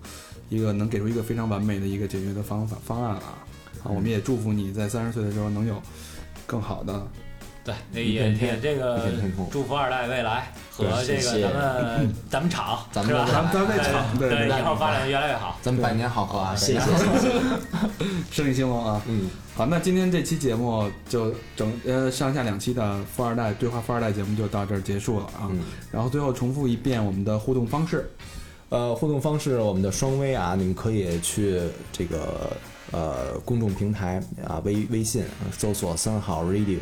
[0.49, 3.39] 一个能给出一个非常完美的一个解决的方法方案啊！
[3.83, 5.81] 啊，我们也祝福你在三十岁的时候能有
[6.47, 7.07] 更好的，
[7.67, 9.11] 对，那一也也这个
[9.51, 12.79] 祝福二代未来和这个 咱们咱们厂？
[12.93, 15.59] 咱们的咱们咱们厂对以后发展的越来越好。
[15.61, 16.55] 咱们百年好合啊！
[16.55, 16.81] 谢谢。
[18.31, 19.03] 生意兴隆啊！
[19.09, 25.51] 嗯，好，那今天这期节目就整呃上下两期的富二代对话富二代节目就到这儿结束了啊。
[25.51, 25.59] 嗯
[25.91, 28.09] 然后最后重复一遍我们的互动方式，
[28.69, 31.61] 呃，互动方式我们的双微啊，你们可以去
[31.91, 32.57] 这个
[32.93, 36.79] 呃公众平台啊微微信搜索三好 radio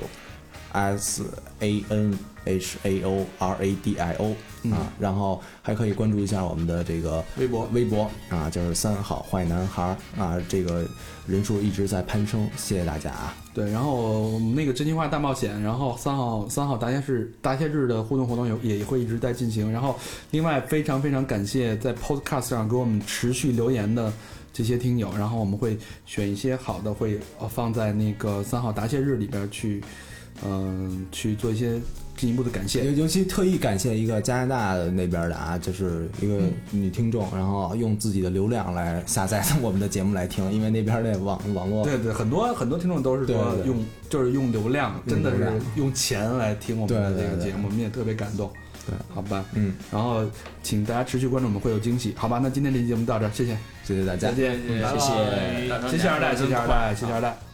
[0.75, 1.23] s
[1.61, 4.37] a n h a o r a d i o
[4.71, 10.87] 啊，然后还可以关注一下我们的这个微博微博啊，就是三好坏男孩儿啊，这个
[11.27, 13.35] 人数一直在攀升，谢谢大家啊。
[13.55, 19.71] 对，然后我们那个真心话大冒险，然后三号三号答谢日答谢日的互动活动有也会一直在进行。
[19.71, 19.99] 然后
[20.33, 24.13] 另外非常非常感谢在 Podcast 上给我们持续留言的
[24.53, 29.83] 这些听友，然后我们会选一些好的会呃放在那个三号答谢日里边去，
[30.45, 31.81] 嗯、去做一些
[32.17, 32.93] 进一步的感谢尤。
[32.93, 36.41] 尤其特意感谢一个加拿大那边的啊，就是一个
[36.71, 48.51] 女听众，然后用自己的流量来下载我们的节目来听，因为那边那网网络对对，很多很多听众都是说对对对用就是用流量，真的是用钱来听我们的这个节目，我们也特别感动。
[48.87, 50.23] 对，好吧，嗯，然后
[50.63, 52.39] 请大家持续关注，我们会有惊喜，好吧？
[52.43, 54.35] 那今天这期节目到这儿，谢谢，谢谢大家再。
[54.35, 54.79] 见，谢谢
[55.89, 57.54] 谢谢二代，谢谢二代，谢谢二代。